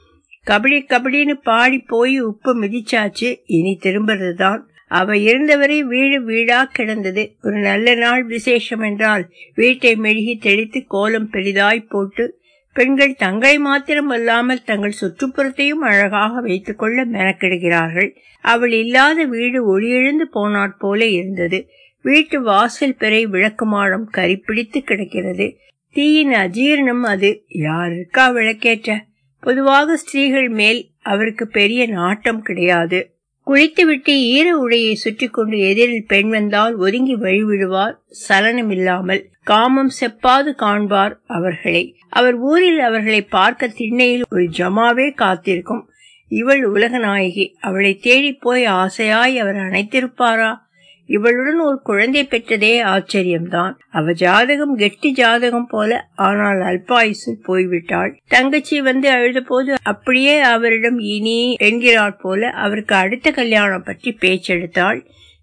கபடி 0.50 0.78
கபடின்னு 0.86 1.32
பாடி 1.32 1.78
போய் 1.78 2.20
உப்பு 2.20 2.62
மிதிச்சாச்சு 2.62 3.40
இனி 3.46 3.78
திரும்புறதுதான். 3.82 4.60
அவ 4.88 5.16
இருந்தவரை 5.16 5.82
வீடு 5.82 6.22
வீடா 6.22 6.64
கிடந்தது. 6.64 7.36
ஒரு 7.42 7.56
நல்ல 7.56 7.94
நாள் 7.94 8.24
விசேஷம் 8.24 8.80
என்றால் 8.80 9.28
வீட்டை 9.54 9.96
மெழுகி 9.96 10.38
தெளித்து 10.38 10.84
கோலம் 10.86 11.30
பெரிதாய் 11.32 11.86
போட்டு 11.88 12.38
பெண்கள் 12.74 13.14
தங்களை 13.14 13.58
மாத்திரம் 13.58 14.08
அல்லாமல் 14.08 14.64
தங்கள் 14.64 14.92
சுற்றுப்புறத்தையும் 15.00 15.82
அழகாக 15.82 16.40
வைத்துக் 16.40 16.78
கொள்ள 16.78 17.06
மெனக்கெடுகிறார்கள். 17.06 18.16
அவள் 18.40 18.72
இல்லாத 18.72 19.24
வீடு 19.24 19.78
ஒளியெழுந்து 19.78 20.26
போனாற் 20.34 20.78
போல 20.78 21.06
இருந்தது. 21.06 21.68
வீட்டு 22.02 22.42
வாசல் 22.42 22.94
பிறை 22.94 23.26
விளக்குமாடம் 23.26 24.10
கரிப்பிடித்து 24.16 24.78
கிடக்கிறது. 24.78 25.58
தீயின் 25.90 26.30
அஜீரணம் 26.30 27.00
அது. 27.00 27.44
யாருக்கா 27.48 28.32
விளக்கேற்ற? 28.32 29.04
பொதுவாக 29.40 29.96
ஸ்திரீகள் 29.96 30.48
மேல் 30.48 30.90
அவருக்கு 31.02 31.46
பெரிய 31.46 31.86
நாட்டம் 31.86 32.42
கிடையாது. 32.42 33.10
குளித்துவிட்டு 33.42 34.18
ஈர 34.18 34.66
உடையை 34.66 34.92
சுற்றி 34.92 35.26
கொண்டு 35.26 35.58
எதிரில் 35.58 36.06
பெண் 36.06 36.28
வந்தால் 36.28 36.74
ஒதுங்கி 36.74 37.16
வழிவிடுவார் 37.16 37.94
சலனமில்லாமல் 38.28 39.24
காமம் 39.42 39.88
செப்பாது 39.88 40.54
காண்பார் 40.58 41.14
அவர்களை. 41.26 41.98
அவர் 42.08 42.34
ஊரில் 42.34 42.78
அவர்களை 42.78 43.22
பார்க்க 43.22 43.66
திண்ணையில் 43.66 44.24
ஒரு 44.30 44.42
ஜமாவே 44.42 45.14
காத்திருக்கும். 45.14 45.90
இவள் 46.28 46.64
உலக 46.64 46.98
நாயகி 46.98 47.56
அவளை 47.60 47.98
தேடி 47.98 48.32
போய் 48.32 48.64
ஆசையாய் 48.64 49.36
அவர் 49.38 49.54
அணைத்திருப்பாரா? 49.54 50.64
இவளுடன் 51.08 51.60
ஒரு 51.60 51.78
குழந்தை 51.82 52.22
பெற்றதே 52.24 52.72
ஆச்சரியம்தான். 52.84 53.74
அவ 53.90 54.12
ஜாதகம் 54.12 54.74
கெட்டி 54.76 55.10
ஜாதகம் 55.12 55.66
போல 55.66 56.08
ஆனால் 56.14 56.60
அல்பாயுசில் 56.60 57.44
போய்விட்டாள். 57.46 58.12
தங்கச்சி 58.28 58.80
வந்து 58.80 59.10
அழுத 59.10 59.40
போது 59.40 59.74
அப்படியே 59.82 60.34
அவரிடம் 60.38 60.98
இனி 60.98 61.38
என்கிறாள் 61.60 62.16
போல 62.16 62.50
அவருக்கு 62.50 62.94
அடுத்த 62.94 63.30
கல்யாணம் 63.30 63.82
பற்றி 63.82 64.12
பேச்செடுத்தாள். 64.20 65.00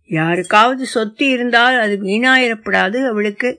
யாருக்காவது 0.09 0.85
சொத்து 0.85 1.25
இருந்தால் 1.29 1.79
அது 1.79 1.95
வீணாயிரப்படாது 2.03 2.99
அவளுக்கு. 3.07 3.51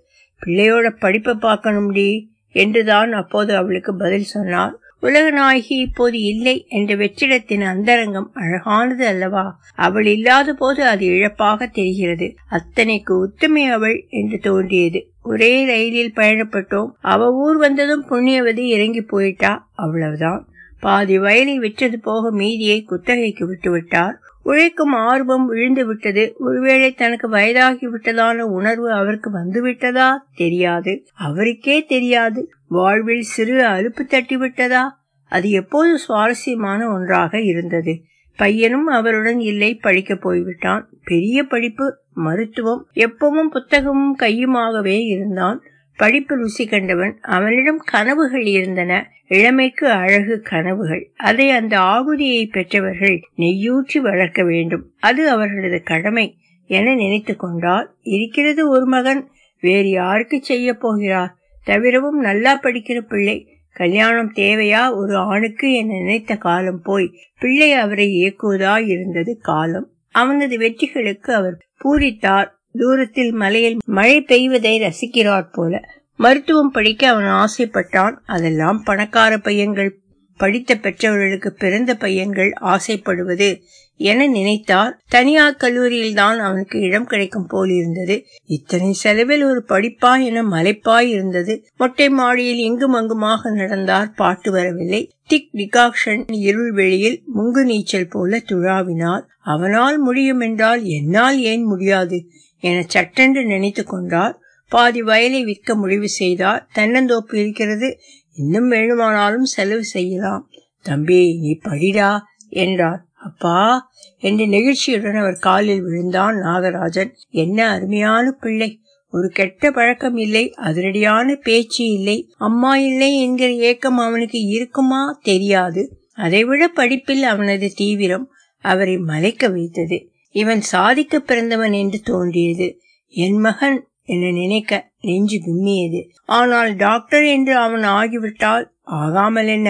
பிள்ளையோட 0.42 0.86
படிப்பை 0.98 1.34
பார்க்கணும்டி 1.34 2.10
என்றுதான் 2.54 3.12
அப்போது 3.12 3.52
அவளுக்கு 3.56 3.92
பதில் 3.96 4.32
சொன்னார். 4.32 4.74
உலகநாயகி 5.04 5.62
இப்போது 5.68 6.20
இல்லை 6.20 6.66
என்ற 6.68 6.94
வெற்றிடத்தின் 6.94 7.64
அந்தரங்கம் 7.64 8.30
அழகானது 8.32 9.06
அல்லவா? 9.06 9.60
அவள் 9.74 10.06
இல்லாத 10.06 10.54
போது 10.54 10.86
அது 10.86 11.06
இழப்பாக 11.06 11.70
தெரிகிறது. 11.70 12.34
அத்தனைக்கு 12.50 13.12
உத்தமை 13.12 13.64
அவள் 13.64 14.06
என்று 14.08 14.38
தோன்றியது. 14.38 15.08
ஒரே 15.22 15.64
ரயிலில் 15.64 16.12
பயணப்பட்டோம். 16.16 16.90
அவ 17.00 17.30
ஊர் 17.30 17.56
வந்ததும் 17.56 18.04
புண்ணியவதி 18.10 18.58
இறங்கி 18.58 19.00
போயிட்டா. 19.00 19.68
அவ்வளவுதான். 19.74 20.48
பாதி 20.80 21.18
வயலை 21.18 21.58
விற்றது 21.58 22.00
போக 22.00 22.30
மீதியை 22.30 22.82
குத்தகைக்கு 22.82 23.46
விட்டுவிட்டார். 23.46 24.14
உழைக்கும் 24.44 24.92
ஆர்வம் 24.92 25.46
விழுந்து 25.46 25.86
விட்டது 25.86 26.34
ஒருவேளை 26.38 26.92
தனக்கு 26.92 27.28
வயதாகி 27.28 27.86
விட்டதான 27.86 28.38
உணர்வு 28.38 28.92
அவருக்கு 28.92 29.30
வந்துவிட்டதா? 29.30 30.10
தெரியாது. 30.34 31.04
அவருக்கே 31.14 31.84
தெரியாது. 31.84 32.50
வாழ்வில் 32.68 33.22
சிறு 33.22 33.62
அலுப்பு 33.62 34.04
தட்டி 34.04 34.36
விட்டதா 34.36 35.02
அது 35.28 35.50
எப்போது 35.50 35.98
சுவாரஸ்யமான 35.98 36.88
ஒன்றாக 36.88 37.40
இருந்தது. 37.40 38.00
பையனும் 38.36 38.86
அவருடன் 38.86 39.40
இல்லை 39.40 39.74
படிக்க 39.74 40.16
போய்விட்டான். 40.16 40.88
பெரிய 41.04 41.44
படிப்பு 41.44 41.98
மருத்துவம் 42.14 42.86
எப்பவும் 42.94 43.48
புத்தகமும் 43.50 44.14
கையுமாகவே 44.18 45.06
இருந்தான். 45.06 45.62
படிப்பு 45.96 46.36
ருசி 46.36 46.66
கண்டவன் 46.66 47.18
அவனிடம் 47.20 47.78
கனவுகள் 47.78 48.44
இருந்தன. 48.44 49.12
இளமைக்கு 49.28 49.90
அழகு 49.90 50.40
கனவுகள். 50.40 51.10
அதை 51.16 51.50
அந்த 51.50 51.78
ஆகுதியை 51.78 52.50
பெற்றவர்கள் 52.50 53.22
நெய்யூற்றி 53.36 53.98
வளர்க்க 53.98 54.44
வேண்டும். 54.44 54.92
அது 55.00 55.30
அவர்களது 55.30 55.82
கடமை 55.82 56.36
என 56.66 56.94
நினைத்து 56.94 57.36
கொண்டால் 57.36 57.94
இருக்கிறது 58.02 58.68
ஒரு 58.68 58.86
மகன் 58.86 59.28
வேறு 59.60 59.88
யாருக்கு 59.88 60.42
செய்ய 60.42 60.74
போகிறார்? 60.74 61.34
தவிரவும் 61.64 62.20
நல்லா 62.20 62.60
படிக்கிற 62.60 63.00
பிள்ளை 63.00 63.58
கல்யாணம் 63.72 64.32
தேவையா? 64.32 64.94
ஒரு 64.94 65.16
ஆணுக்கு 65.16 65.72
என 65.72 65.92
நினைத்த 65.92 66.36
காலம் 66.36 66.82
போய் 66.82 67.10
பிள்ளை 67.38 67.72
அவரை 67.72 68.08
இயக்குவதா 68.08 68.88
இருந்தது 68.88 69.38
காலம். 69.40 69.88
அவனது 70.10 70.58
வெற்றிகளுக்கு 70.58 71.32
அவர் 71.34 71.56
பூரித்தார். 71.84 72.48
தூரத்தில் 72.78 73.32
மலையில் 73.32 73.76
மழை 73.84 74.20
பெய்வதை 74.20 74.74
ரசிக்கிறார் 74.78 75.52
போல. 75.52 75.80
மருத்துவம் 76.16 76.70
படிக்க 76.70 77.08
அவன் 77.08 77.24
ஆசைப்பட்டான். 77.24 78.16
அதெல்லாம் 78.26 78.82
பணக்கார 78.82 79.38
பையன்கள் 79.38 79.98
படித்த 80.36 80.74
பெற்றவர்களுக்கு 80.76 81.52
பிறந்த 81.52 81.94
பையன்கள் 81.94 82.52
ஆசைப்படுவது 82.52 83.62
என 83.96 84.26
நினைத்தார். 84.26 84.92
தனியார் 85.08 85.54
கல்லூரியில் 85.54 86.14
தான் 86.14 86.38
அவனுக்கு 86.38 86.80
இடம் 86.80 87.04
கிடைக்கும் 87.04 87.46
போல் 87.46 87.70
இருந்தது. 87.70 88.24
இத்தனை 88.46 88.92
செலவில் 88.92 89.42
ஒரு 89.42 89.64
படிப்பாய் 89.68 90.24
என 90.24 90.42
மலைப்பாய் 90.42 91.08
இருந்தது. 91.08 91.66
மொட்டை 91.76 92.08
மாடியில் 92.08 92.58
இங்கும் 92.58 92.92
அங்குமாக 92.92 93.50
நடந்தார் 93.50 94.12
பாட்டு 94.12 94.52
வரவில்லை. 94.52 95.12
திக் 95.26 95.50
டிகாக்ஷன் 95.52 96.24
இருள் 96.28 96.72
வெளியில் 96.72 97.22
முங்கு 97.34 97.64
நீச்சல் 97.64 98.08
போல 98.08 98.36
துழாவினார். 98.36 99.22
அவனால் 99.44 99.98
முடியும் 99.98 100.40
என்றால் 100.40 100.82
என்னால் 100.82 101.38
ஏன் 101.40 101.62
முடியாது? 101.62 102.18
என 102.64 102.84
சட்டென்று 102.86 103.44
நினைத்து 103.44 103.84
கொண்டார் 103.84 104.38
பாதி 104.68 105.02
வயலை 105.02 105.44
விற்க 105.44 105.74
முடிவு 105.74 106.08
செய்தார் 106.08 106.68
தென்னந்தோப்பு 106.74 107.34
இருக்கிறது. 107.34 107.98
இன்னும் 108.36 108.68
வேணுமானாலும் 108.68 109.44
செலவு 109.44 109.84
செய்யலாம். 109.84 110.50
தம்பி 110.82 111.38
நீ 111.38 111.58
படிடா 111.64 112.18
என்றார். 112.48 113.04
அப்பா 113.24 113.90
என்று 114.18 114.44
நெகிழ்ச்சியுடன் 114.44 115.18
அவர் 115.18 115.38
காலில் 115.40 115.82
விழுந்தான் 115.82 116.34
நாகராஜன். 116.34 117.10
என்ன 117.28 117.68
அருமையான 117.68 118.30
பிள்ளை. 118.30 118.80
ஒரு 119.08 119.28
கெட்ட 119.28 119.70
பழக்கம் 119.70 120.16
இல்லை 120.16 120.54
அதிரடியான 120.56 121.34
பேச்சு 121.34 121.84
இல்லை. 121.84 122.32
அம்மா 122.38 122.76
இல்லை 122.76 123.20
என்கிற 123.20 123.52
ஏக்கம் 123.52 123.98
அவனுக்கு 123.98 124.38
இருக்குமா? 124.38 125.18
தெரியாது. 125.22 125.98
அதைவிட 126.14 126.68
படிப்பில் 126.68 127.22
அவனது 127.22 127.72
தீவிரம் 127.74 128.30
அவரை 128.58 128.96
மலைக்க 128.96 129.48
வைத்தது. 129.48 130.08
இவன் 130.34 130.62
சாதிக்க 130.72 131.20
பிறந்தவன் 131.20 131.72
என்று 131.72 131.98
தோன்றியது. 132.04 132.68
என் 133.14 133.38
மகன் 133.38 133.78
என 134.04 134.30
நினைக்க 134.30 134.72
நெஞ்சு 135.00 135.36
விம்மியது 135.44 136.00
ஆனால் 136.36 136.70
டாக்டர் 136.76 137.26
என்று 137.26 137.54
அவன் 137.56 137.84
ஆகிவிட்டால் 137.92 138.64
ஆகாமல் 138.98 139.46
என்ன? 139.48 139.68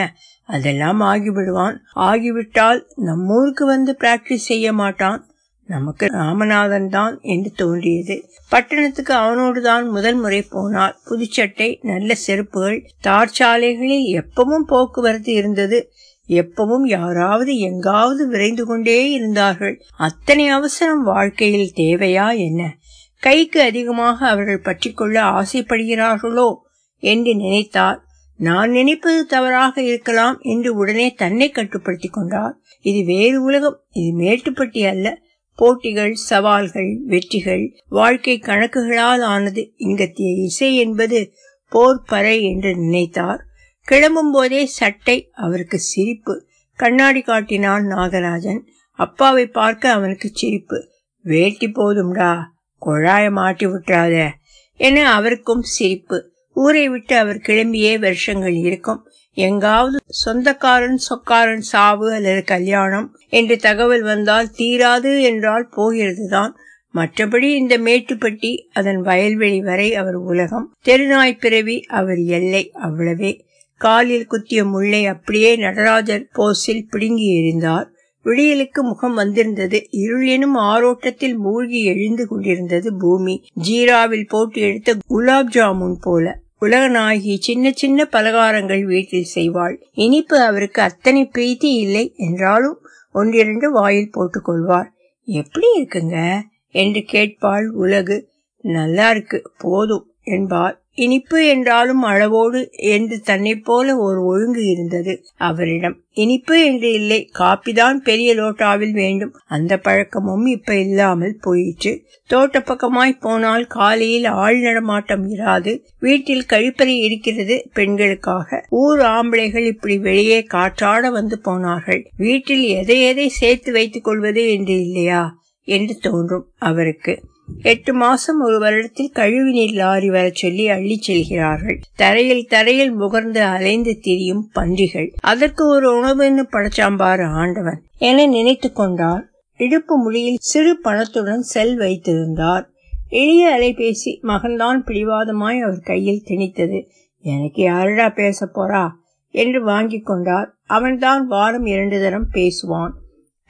அதெல்லாம் 0.49 1.01
ஆகிவிடுவான். 1.03 1.77
ஆகிவிட்டால் 2.05 2.81
நம்மூருக்கு 3.07 3.65
வந்து 3.67 3.93
பிராக்டிஸ் 4.01 4.49
செய்ய 4.51 4.73
மாட்டான். 4.73 5.21
நமக்கு 5.69 6.07
ராமநாதன் 6.15 6.89
தான் 6.89 7.15
என்று 7.25 7.51
தோன்றியது. 7.57 8.17
பட்டணத்துக்கு 8.51 9.13
அவனோடு 9.15 9.61
தான் 9.63 9.85
முதல் 9.89 10.15
முறை 10.15 10.41
போனால் 10.51 10.97
புதுச்சட்டை 11.09 11.69
நல்ல 11.83 12.17
செருப்புகள் 12.25 12.79
தார்ச்சாலைகளில் 13.07 14.09
எப்பவும் 14.21 14.67
போக்குவரத்து 14.67 15.33
இருந்தது. 15.33 15.79
எப்பவும் 16.29 16.83
யாராவது 16.83 17.59
எங்காவது 17.59 18.29
விரைந்து 18.29 18.67
கொண்டே 18.67 19.11
இருந்தார்கள். 19.11 19.83
அத்தனை 19.97 20.49
அவசரம் 20.49 21.03
வாழ்க்கையில் 21.03 21.73
தேவையா 21.77 22.37
என்ன? 22.37 22.77
கைக்கு 23.19 23.61
அதிகமாக 23.61 24.29
அவர்கள் 24.29 24.61
பற்றிக்கொள்ள 24.61 25.23
ஆசைப்படுகிறார்களோ 25.23 26.55
என்று 26.99 27.35
நினைத்தார். 27.35 28.03
நான் 28.37 28.71
நினைப்பது 28.71 29.27
தவறாக 29.27 29.83
இருக்கலாம் 29.83 30.39
என்று 30.41 30.75
உடனே 30.75 31.13
தன்னை 31.13 31.51
கட்டுப்படுத்திக் 31.51 32.13
கொண்டார். 32.13 32.59
இது 32.81 33.05
வேறு 33.05 33.43
உலகம் 33.43 33.81
இது 33.91 34.19
மேட்டுப்பட்டி 34.19 34.89
அல்ல. 34.89 35.19
போட்டிகள் 35.57 36.15
சவால்கள் 36.15 37.01
வெற்றிகள் 37.05 37.77
வாழ்க்கை 37.89 38.39
கணக்குகளால் 38.39 39.21
ஆனது. 39.21 39.73
இங்கத்திய 39.77 40.45
இசை 40.45 40.77
என்பது 40.77 41.33
போர் 41.69 42.03
பறை 42.07 42.43
என்று 42.43 42.77
நினைத்தார். 42.77 43.45
கிளம்பும் 43.87 44.31
போதே 44.31 44.67
சட்டை 44.67 45.31
அவருக்கு 45.33 45.79
சிரிப்பு. 45.79 46.47
கண்ணாடி 46.77 47.21
காட்டினான் 47.21 47.85
நாகராஜன். 47.85 48.61
அப்பாவை 48.93 49.47
பார்க்க 49.47 49.91
அவனுக்கு 49.91 50.31
சிரிப்பு. 50.33 50.89
வேட்டி 51.23 51.67
போதும்டா 51.67 52.41
குழாய 52.87 53.31
மாட்டி 53.31 53.67
விட்டுறாத 53.67 54.31
என 54.77 55.13
அவருக்கும் 55.13 55.63
சிரிப்பு. 55.63 56.33
ஊரை 56.53 56.89
விட்டு 56.89 57.17
அவர் 57.17 57.37
கிளம்பியே 57.37 57.99
வருஷங்கள் 57.99 58.55
இருக்கும். 58.55 59.07
எங்காவது 59.33 59.99
சொந்தக்காரன் 60.07 60.97
சொக்காரன் 60.97 61.61
சாவு 61.61 62.13
அல்லது 62.13 62.45
கல்யாணம் 62.45 63.17
என்று 63.29 63.57
தகவல் 63.59 64.03
வந்தால் 64.03 64.51
தீராது 64.59 65.23
என்றால் 65.23 65.69
போகிறதுதான். 65.77 66.53
மற்றபடி 66.95 67.55
இந்த 67.55 67.79
மேட்டுப்பட்டி 67.79 68.67
அதன் 68.73 69.01
வயல்வெளி 69.01 69.61
வரை 69.63 69.95
அவர் 69.95 70.15
உலகம். 70.15 70.75
தெருநாய் 70.85 71.39
பிறவி 71.39 71.83
அவர் 71.83 72.19
எல்லை 72.19 72.73
அவ்வளவே. 72.83 73.33
காலில் 73.77 74.27
குத்திய 74.27 74.65
முள்ளை 74.65 75.07
அப்படியே 75.07 75.57
நடராஜர் 75.57 76.29
போஸில் 76.33 76.87
பிடுங்கி 76.91 77.41
எறிந்தார். 77.41 77.93
விடியலுக்கு 78.25 78.83
முகம் 78.83 79.15
வந்திருந்தது. 79.15 79.87
இருள் 79.91 80.27
எனும் 80.27 80.57
ஆரோட்டத்தில் 80.57 81.37
மூழ்கி 81.37 81.85
எழுந்து 81.85 82.29
கொண்டிருந்தது 82.29 82.97
பூமி. 82.97 83.45
ஜீராவில் 83.69 84.29
போட்டு 84.29 84.61
எடுத்த 84.61 84.97
குலாப் 85.07 85.49
ஜாமுன் 85.53 85.97
போல. 86.01 86.43
உலகநாயகி 86.61 87.37
சின்ன 87.39 87.71
சின்ன 87.75 88.09
பலகாரங்கள் 88.13 88.85
வீட்டில் 88.85 89.27
செய்வாள். 89.35 89.77
இனிப்பு 89.93 90.41
அவருக்கு 90.41 90.83
அத்தனை 90.83 91.31
பிரீத்தி 91.35 91.65
இல்லை 91.65 92.13
என்றாலும் 92.17 92.79
ஒன்றிரண்டு 93.13 93.71
வாயில் 93.71 94.11
போட்டுக் 94.11 94.45
கொள்வார். 94.45 94.93
எப்படி 95.25 95.67
இருக்குங்க? 95.81 96.41
என்று 96.69 97.05
கேட்பாள் 97.13 97.67
உலகு. 97.67 98.29
நல்லா 98.63 99.11
இருக்கு 99.11 99.51
போதும் 99.59 100.13
என்பார். 100.23 100.84
இனிப்பு 100.95 101.47
என்றாலும் 101.47 102.03
அளவோடு 102.03 102.69
என்று 102.73 103.21
தன்னை 103.21 103.57
போல 103.57 103.97
ஒரு 103.97 104.25
ஒழுங்கு 104.25 104.65
இருந்தது 104.67 105.25
அவரிடம். 105.37 106.03
இனிப்பு 106.13 106.65
என்று 106.65 106.93
இல்லை 106.93 107.31
காப்பிதான் 107.39 107.95
பெரிய 107.95 108.35
லோட்டாவில் 108.35 108.91
வேண்டும். 108.91 109.35
அந்த 109.47 109.79
பழக்கமும் 109.79 110.47
இப்ப 110.47 110.75
இல்லாமல் 110.75 111.39
போயிற்று. 111.41 112.07
தோட்ட 112.27 112.59
பக்கமாய் 112.59 113.21
போனால் 113.21 113.67
காலையில் 113.67 114.25
ஆள் 114.25 114.59
நடமாட்டம் 114.59 115.31
இராது. 115.31 115.81
வீட்டில் 116.01 116.47
கழிப்பறை 116.49 116.99
இருக்கிறது 116.99 117.69
பெண்களுக்காக. 117.73 118.65
ஊர் 118.71 118.99
ஆம்பளைகள் 118.99 119.67
இப்படி 119.67 119.99
வெளியே 119.99 120.47
காற்றாட 120.53 121.11
வந்து 121.11 121.41
போனார்கள். 121.41 122.11
வீட்டில் 122.17 122.63
எதை 122.63 123.03
எதை 123.03 123.29
சேர்த்து 123.29 123.73
வைத்துக் 123.73 124.05
கொள்வது 124.05 124.53
என்று 124.53 124.81
இல்லையா? 124.81 125.43
என்று 125.63 125.97
தோன்றும் 125.97 126.51
அவருக்கு. 126.59 127.23
எட்டு 127.63 127.95
மாசம் 127.95 128.41
ஒரு 128.41 128.59
வருடத்தில் 128.59 129.13
கழிவுநீர் 129.15 129.73
லாரி 129.73 130.11
வர 130.11 130.31
சொல்லி 130.33 130.69
அள்ளி 130.69 130.97
செல்கிறார்கள். 130.97 131.81
தரையில் 131.97 132.47
தரையில் 132.47 133.01
முகர்ந்து 133.01 133.39
அலைந்து 133.39 133.99
திரியும் 134.01 134.51
பன்றிகள். 134.53 135.13
அதற்கு 135.21 135.69
ஒரு 135.69 136.05
உணவுன்னு 136.05 136.45
படைச்சாம்பாரு 136.53 137.27
ஆண்டவன். 137.27 137.83
என 137.99 138.27
நினைத்து 138.27 138.73
கொண்டார். 138.73 139.29
இடுப்பு 139.57 139.97
முடியில் 139.97 140.37
சிறு 140.41 140.79
பணத்துடன் 140.79 141.43
செல் 141.43 141.77
வைத்திருந்தார். 141.77 142.71
எளிய 143.09 143.59
அலைபேசி 143.61 144.21
மகன்தான் 144.23 144.83
பிடிவாதமாய் 144.85 145.61
அவர் 145.61 145.79
கையில் 145.79 146.23
திணித்தது. 146.25 146.87
எனக்கு 147.21 147.63
யாரடா 147.63 148.09
பேச 148.09 148.49
போறா? 148.55 148.89
என்று 149.31 149.65
வாங்கி 149.65 150.01
கொண்டார். 150.01 150.55
அவன்தான் 150.67 151.27
வாரம் 151.27 151.67
இரண்டு 151.67 152.01
தரம் 152.01 152.27
பேசுவான். 152.33 152.91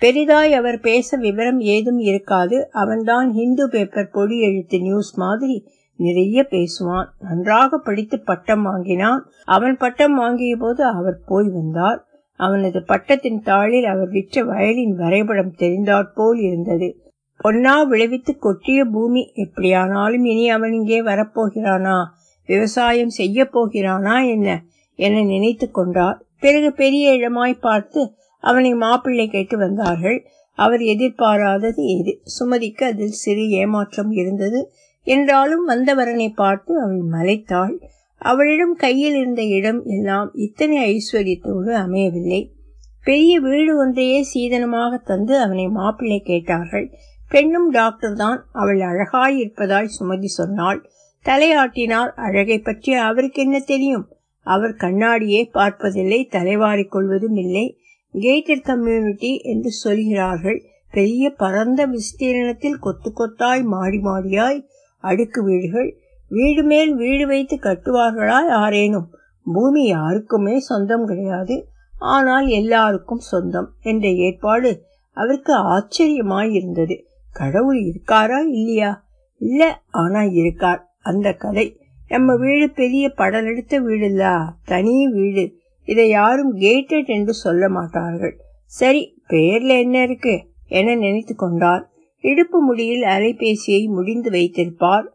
பெரிதாய் 0.01 0.53
அவர் 0.53 0.81
பேச 0.81 1.17
விவரம் 1.17 1.61
ஏதும் 1.61 1.99
இருக்காது. 1.99 2.71
அவன்தான் 2.73 3.33
ஹிந்து 3.33 3.69
பேப்பர் 3.69 4.11
பொடி 4.11 4.41
எழுத்து 4.41 4.81
நியூஸ் 4.81 5.19
மாதிரி 5.19 5.67
நிறைய 5.97 6.47
பேசுவான். 6.51 7.07
நன்றாக 7.19 7.79
படித்து 7.79 8.21
பட்டம் 8.21 8.63
வாங்கினான். 8.63 9.27
அவன் 9.45 9.77
பட்டம் 9.77 10.15
வாங்கிய 10.15 10.57
போது 10.57 10.85
அவர் 10.85 11.19
போய் 11.27 11.49
வந்தார். 11.49 12.07
அவனது 12.37 12.83
பட்டத்தின் 12.83 13.41
தாளில் 13.45 13.83
அவர் 13.83 14.09
விற்ற 14.09 14.45
வயலின் 14.45 14.97
வரைபடம் 14.97 15.55
தெரிந்தாற்போல் 15.55 16.39
இருந்தது. 16.39 16.89
பொன்னா 17.37 17.83
விளைவித்து 17.83 18.37
கொட்டிய 18.43 18.85
பூமி 18.85 19.33
எப்படியானாலும் 19.35 20.25
இனி 20.25 20.51
அவன் 20.51 20.73
இங்கே 20.73 21.01
வரப்போகிறானா? 21.03 22.05
விவசாயம் 22.47 23.09
செய்ய 23.09 23.45
போகிறானா 23.45 24.21
என்ன? 24.21 24.63
என 24.95 25.23
நினைத்து 25.23 25.71
கொண்டார். 25.71 26.23
பிறகு 26.41 26.73
பெரிய 26.73 27.13
இடமாய் 27.13 27.61
பார்த்து 27.61 28.15
அவனை 28.45 28.73
மாப்பிள்ளை 28.75 29.27
கேட்டு 29.29 29.57
வந்தார்கள். 29.59 30.19
அவர் 30.59 30.83
எதிர்பாராதது 30.93 31.83
எது? 31.97 32.13
சுமதிக்கு 32.35 32.85
அதில் 32.85 33.21
சிறு 33.23 33.45
ஏமாற்றம் 33.61 34.13
இருந்தது. 34.13 34.61
என்றாலும் 35.07 35.65
வந்தவரனை 35.69 36.29
பார்த்து 36.35 36.73
அவள் 36.83 37.03
மலைத்தாள். 37.15 37.75
அவளிடம் 38.21 38.75
கையில் 38.75 39.17
இருந்த 39.17 39.43
இடம் 39.57 39.81
எல்லாம் 39.87 40.29
இத்தனை 40.35 40.77
ஐஸ்வர்யத்தோடு 40.91 41.73
அமையவில்லை. 41.85 42.41
பெரிய 43.05 43.33
வீடு 43.41 43.73
ஒன்றையே 43.77 44.21
சீதனமாக 44.33 45.01
தந்து 45.05 45.35
அவனை 45.41 45.67
மாப்பிள்ளை 45.79 46.21
கேட்டார்கள். 46.21 46.87
பெண்ணும் 47.31 47.69
டாக்டர் 47.71 48.17
தான். 48.17 48.39
அவள் 48.53 48.81
அழகாய் 48.81 49.37
இருப்பதாய் 49.39 49.95
சுமதி 49.97 50.31
சொன்னாள். 50.39 50.81
தலையாட்டினார். 51.27 52.11
அழகை 52.27 52.59
பற்றி 52.59 52.93
அவருக்கு 53.09 53.41
என்ன 53.43 53.59
தெரியும்? 53.67 54.07
அவர் 54.47 54.75
கண்ணாடியே 54.75 55.41
பார்ப்பதில்லை 55.53 56.21
தலைவாரிக் 56.33 56.93
கொள்வதும் 56.95 57.37
இல்லை. 57.37 57.67
கேட்டட் 58.15 58.63
கம்யூனிட்டி 58.63 59.37
என்று 59.37 59.71
சொல்கிறார்கள். 59.71 60.65
பெரிய 60.91 61.31
பரந்த 61.31 61.87
விஸ்தீரணத்தில் 61.87 62.79
கொத்து 62.81 63.13
கொத்தாய் 63.13 63.65
மாடி 63.65 63.99
மாடியாய் 63.99 64.67
அடுக்கு 64.99 65.45
வீடுகள். 65.45 65.99
வீடு 66.29 66.63
மேல் 66.63 66.95
வீடு 66.95 67.27
வைத்து 67.27 67.57
கட்டுவார்களா 67.57 68.47
யாரேனும் 68.49 69.15
பூமி 69.45 69.87
யாருக்குமே 69.87 70.59
சொந்தம் 70.59 71.07
கிடையாது. 71.07 71.69
ஆனால் 71.99 72.47
எல்லாருக்கும் 72.47 73.19
சொந்தம் 73.19 73.73
என்ற 73.81 74.09
ஏற்பாடு 74.09 74.83
அவருக்கு 75.11 75.55
ஆச்சரியமாய் 75.55 76.51
இருந்தது. 76.51 77.07
கடவுள் 77.33 77.81
இருக்காரா 77.81 78.41
இல்லையா? 78.49 79.05
இல்ல 79.39 79.83
ஆனா 79.91 80.23
இருக்கார். 80.23 80.93
அந்த 81.03 81.33
கதை. 81.33 81.81
நம்ம 82.09 82.37
வீடு 82.37 82.71
பெரிய 82.71 83.13
படலெடுத்த 83.17 83.81
வீடுல்ல. 83.81 84.49
தனி 84.65 85.09
வீடு. 85.09 85.63
இதை 85.89 86.09
யாரும் 86.09 86.53
கேட்டட் 86.57 87.11
என்று 87.11 87.33
சொல்ல 87.35 87.69
மாட்டார்கள். 87.69 88.35
சரி 88.73 89.03
பெயர்ல 89.29 89.79
என்ன 89.79 90.03
இருக்கு? 90.03 90.35
என 90.71 90.95
நினைத்து 90.95 91.35
கொண்டார் 91.35 91.83
இடுப்பு 92.25 92.59
முடியில் 92.63 93.05
அலைபேசியை 93.07 93.83
முடிந்து 93.89 94.31
வைத்திருப்பார் 94.31 95.07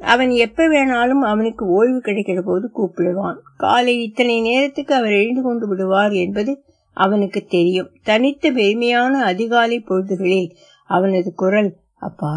அவன் 0.00 0.30
எப்ப 0.36 0.66
வேணாலும் 0.68 1.22
அவனுக்கு 1.22 1.64
ஓய்வு 1.68 1.98
கிடைக்கிற 1.98 2.40
போது 2.40 2.66
கூப்பிடுவான். 2.74 3.38
காலை 3.56 3.94
இத்தனை 4.02 4.40
நேரத்துக்கு 4.40 4.94
அவர் 4.94 5.12
எழுந்து 5.12 5.42
கொண்டு 5.42 5.66
விடுவார் 5.68 6.14
என்பது 6.16 6.52
அவனுக்கு 6.96 7.40
தெரியும். 7.46 7.90
தனித்த 8.04 8.52
பெருமையான 8.52 9.12
அதிகாலை 9.24 9.78
பொழுதுகளில் 9.80 10.48
அவனது 10.90 11.34
குரல் 11.34 11.70
அப்பா! 12.02 12.34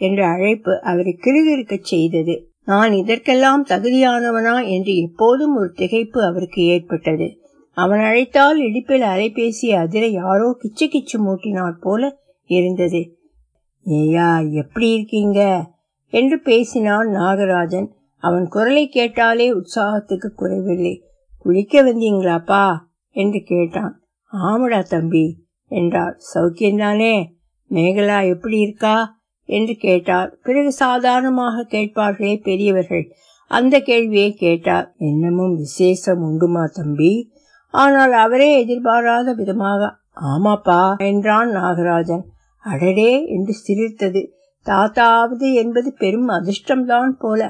என்ற 0.00 0.20
அழைப்பு 0.26 0.72
அவரை 0.82 1.12
கிருகிருக்கச் 1.22 1.88
செய்தது. 1.88 2.34
நான் 2.64 2.92
இதற்கெல்லாம் 2.92 3.66
தகுதியானவனா 3.66 4.68
என்று 4.68 4.96
எப்போதும் 4.96 5.56
ஒரு 5.56 5.72
திகைப்பு 5.76 6.24
அவருக்கு 6.24 6.62
ஏற்பட்டது. 6.62 7.40
அவன் 7.70 8.00
அழைத்தால் 8.00 8.60
இடிப்பில் 8.60 9.02
அலைபேசி 9.02 9.70
அதிர 9.70 10.06
யாரோ 10.06 10.56
கிச்சு 10.62 10.82
கிச்சு 10.84 11.18
மூட்டினாற் 11.18 11.80
போல 11.80 12.18
இருந்தது. 12.44 13.18
ஏயா 13.86 14.52
எப்படி 14.52 14.92
இருக்கீங்க? 14.92 15.70
என்று 16.08 16.40
பேசினான் 16.40 17.06
நாகராஜன். 17.06 17.88
அவன் 18.18 18.48
குரலை 18.48 18.88
கேட்டாலே 18.88 19.52
உற்சாகத்துக்கு 19.52 20.32
குறைவில்லை. 20.34 21.04
குளிக்க 21.38 21.82
வந்தீங்களாப்பா? 21.82 22.76
என்று 23.10 23.42
கேட்டான். 23.44 24.02
ஆமடா 24.32 24.82
தம்பி 24.82 25.46
என்றார். 25.66 26.16
சௌக்கியந்தானே 26.34 27.24
மேகலா 27.70 28.28
எப்படி 28.28 28.58
இருக்கா? 28.58 29.21
என்று 29.52 29.74
கேட்டார். 29.76 30.30
பிறகு 30.42 30.70
சாதாரணமாக 30.72 31.64
கேட்பார்களே 31.68 32.34
பெரியவர்கள். 32.42 33.06
அந்த 33.50 33.74
கேள்வியை 33.80 34.30
கேட்டார். 34.34 34.86
என்னமும் 35.00 35.54
விசேஷம் 35.54 36.22
உண்டுமா 36.24 36.64
தம்பி? 36.72 37.12
ஆனால் 37.74 38.14
அவரே 38.24 38.50
எதிர்பாராத 38.60 39.32
விதமாக 39.32 39.90
ஆமாப்பா 40.32 40.82
என்றான் 41.08 41.50
நாகராஜன். 41.50 42.24
அடடே 42.64 43.12
என்று 43.26 43.52
சிரித்தது. 43.52 44.22
தாத்தாவது 44.66 45.46
என்பது 45.54 45.90
பெரும் 45.92 46.28
அதிர்ஷ்டம்தான் 46.28 47.12
போல. 47.18 47.40